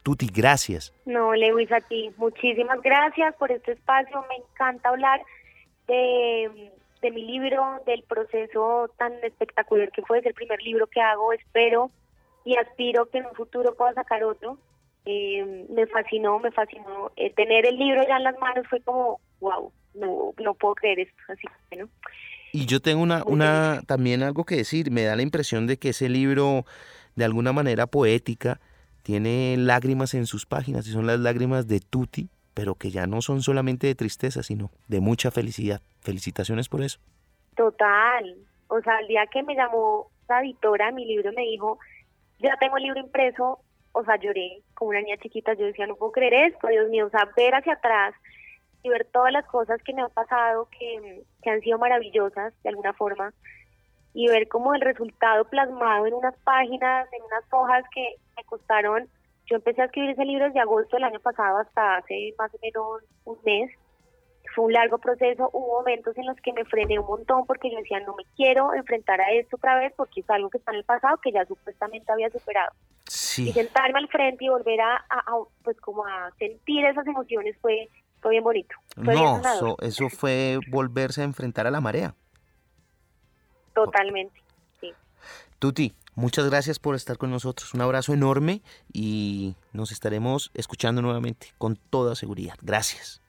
Tuti, 0.05 0.27
gracias. 0.27 0.93
No, 1.07 1.33
Lewis, 1.33 1.71
a 1.71 1.81
ti, 1.81 2.11
muchísimas 2.17 2.79
gracias 2.83 3.33
por 3.37 3.51
este 3.51 3.71
espacio, 3.71 4.23
me 4.29 4.35
encanta 4.35 4.89
hablar 4.89 5.19
de, 5.87 6.71
de 7.01 7.09
mi 7.09 7.23
libro, 7.23 7.81
del 7.87 8.03
proceso 8.03 8.91
tan 8.99 9.13
espectacular 9.23 9.91
que 9.91 10.03
fue, 10.03 10.19
es 10.19 10.25
el 10.27 10.35
primer 10.35 10.61
libro 10.61 10.85
que 10.85 11.01
hago, 11.01 11.33
espero 11.33 11.89
y 12.43 12.55
aspiro 12.55 13.07
que 13.07 13.17
en 13.17 13.25
un 13.25 13.33
futuro 13.33 13.73
pueda 13.73 13.95
sacar 13.95 14.23
otro 14.23 14.59
eh, 15.05 15.65
me 15.69 15.87
fascinó, 15.87 16.37
me 16.39 16.51
fascinó. 16.51 17.11
Eh, 17.15 17.33
tener 17.33 17.65
el 17.65 17.75
libro 17.75 18.03
ya 18.07 18.17
en 18.17 18.25
las 18.25 18.37
manos 18.37 18.67
fue 18.69 18.81
como, 18.81 19.19
wow, 19.39 19.71
no, 19.95 20.33
no 20.37 20.53
puedo 20.53 20.75
creer 20.75 20.99
esto, 20.99 21.15
así 21.29 21.47
que, 21.71 21.77
¿no? 21.77 21.89
Y 22.51 22.67
yo 22.67 22.79
tengo 22.79 23.01
una, 23.01 23.23
una, 23.25 23.81
también 23.87 24.21
algo 24.21 24.45
que 24.45 24.55
decir, 24.55 24.91
me 24.91 25.03
da 25.03 25.15
la 25.15 25.23
impresión 25.23 25.65
de 25.65 25.77
que 25.77 25.89
ese 25.89 26.09
libro, 26.09 26.65
de 27.15 27.25
alguna 27.25 27.53
manera 27.53 27.87
poética, 27.87 28.59
tiene 29.05 29.55
lágrimas 29.55 30.15
en 30.15 30.25
sus 30.25 30.47
páginas, 30.47 30.87
y 30.87 30.91
son 30.91 31.05
las 31.05 31.19
lágrimas 31.19 31.67
de 31.67 31.79
Tuti, 31.79 32.27
pero 32.55 32.73
que 32.73 32.89
ya 32.89 33.05
no 33.05 33.21
son 33.21 33.43
solamente 33.43 33.85
de 33.85 33.93
tristeza, 33.93 34.41
sino 34.41 34.71
de 34.87 34.99
mucha 34.99 35.29
felicidad. 35.29 35.79
Felicitaciones 36.01 36.69
por 36.69 36.81
eso. 36.81 36.97
Total. 37.55 38.35
O 38.67 38.81
sea, 38.81 38.97
el 39.01 39.07
día 39.07 39.27
que 39.27 39.43
me 39.43 39.53
llamó 39.53 40.09
la 40.27 40.41
editora, 40.41 40.91
mi 40.91 41.05
libro 41.05 41.31
me 41.33 41.43
dijo, 41.43 41.77
ya 42.39 42.57
tengo 42.59 42.77
el 42.77 42.83
libro 42.83 42.99
impreso, 42.99 43.59
o 43.91 44.03
sea, 44.03 44.15
lloré 44.15 44.63
como 44.73 44.89
una 44.89 45.01
niña 45.01 45.17
chiquita, 45.17 45.53
yo 45.53 45.65
decía, 45.65 45.85
no 45.85 45.97
puedo 45.97 46.11
creer 46.11 46.33
esto, 46.51 46.67
Dios 46.67 46.89
mío, 46.89 47.05
o 47.05 47.09
sea, 47.11 47.29
ver 47.37 47.53
hacia 47.53 47.73
atrás 47.73 48.15
y 48.81 48.89
ver 48.89 49.05
todas 49.13 49.31
las 49.31 49.45
cosas 49.45 49.79
que 49.83 49.93
me 49.93 50.01
han 50.01 50.09
pasado, 50.09 50.67
que, 50.79 51.21
que 51.43 51.49
han 51.51 51.61
sido 51.61 51.77
maravillosas 51.77 52.55
de 52.63 52.69
alguna 52.69 52.93
forma, 52.93 53.33
y 54.15 54.29
ver 54.29 54.47
como 54.47 54.73
el 54.73 54.81
resultado 54.81 55.45
plasmado 55.45 56.07
en 56.07 56.15
unas 56.15 56.35
páginas, 56.39 57.07
en 57.13 57.23
unas 57.23 57.43
hojas 57.51 57.85
que 57.93 58.15
me 58.35 58.43
costaron, 58.43 59.07
yo 59.45 59.57
empecé 59.57 59.81
a 59.81 59.85
escribir 59.85 60.11
ese 60.11 60.25
libro 60.25 60.45
desde 60.45 60.59
agosto 60.59 60.95
del 60.95 61.05
año 61.05 61.19
pasado 61.19 61.59
hasta 61.59 61.97
hace 61.97 62.33
más 62.37 62.53
o 62.53 62.57
menos 62.61 63.03
un 63.25 63.37
mes, 63.45 63.71
fue 64.53 64.65
un 64.65 64.73
largo 64.73 64.97
proceso, 64.97 65.49
hubo 65.53 65.79
momentos 65.79 66.17
en 66.17 66.25
los 66.25 66.37
que 66.37 66.53
me 66.53 66.65
frené 66.65 66.97
un 66.97 67.05
montón 67.05 67.45
porque 67.45 67.69
yo 67.69 67.77
decía, 67.77 67.99
no 67.99 68.15
me 68.15 68.23
quiero 68.35 68.73
enfrentar 68.73 69.19
a 69.19 69.31
esto 69.33 69.57
otra 69.57 69.77
vez 69.77 69.93
porque 69.97 70.21
es 70.21 70.29
algo 70.29 70.49
que 70.49 70.57
está 70.57 70.71
en 70.71 70.77
el 70.77 70.83
pasado 70.85 71.17
que 71.21 71.31
ya 71.31 71.45
supuestamente 71.45 72.11
había 72.11 72.29
superado. 72.29 72.71
Sí. 73.07 73.49
Y 73.49 73.53
sentarme 73.53 73.99
al 73.99 74.07
frente 74.07 74.45
y 74.45 74.49
volver 74.49 74.79
a, 74.81 75.05
pues 75.63 75.79
como 75.81 76.05
a 76.05 76.31
sentir 76.39 76.85
esas 76.85 77.05
emociones 77.05 77.57
fue, 77.61 77.89
fue 78.21 78.31
bien 78.31 78.43
bonito. 78.43 78.75
no, 78.95 79.39
eso, 79.39 79.77
eso 79.81 80.09
fue 80.09 80.57
volverse 80.69 81.21
a 81.21 81.25
enfrentar 81.25 81.67
a 81.67 81.71
la 81.71 81.81
marea. 81.81 82.15
Totalmente, 83.73 84.41
sí. 84.79 84.93
Tuti, 85.59 85.93
muchas 86.15 86.49
gracias 86.49 86.79
por 86.79 86.95
estar 86.95 87.17
con 87.17 87.29
nosotros. 87.29 87.73
Un 87.73 87.81
abrazo 87.81 88.13
enorme 88.13 88.61
y 88.91 89.55
nos 89.73 89.91
estaremos 89.91 90.51
escuchando 90.53 91.01
nuevamente 91.01 91.47
con 91.57 91.75
toda 91.75 92.15
seguridad. 92.15 92.55
Gracias. 92.61 93.21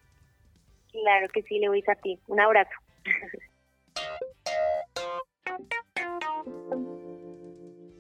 Claro 0.91 1.29
que 1.33 1.43
sí, 1.43 1.61
voy 1.67 1.85
a 1.87 1.95
ti. 1.97 2.19
Un 2.27 2.41
abrazo. 2.41 2.71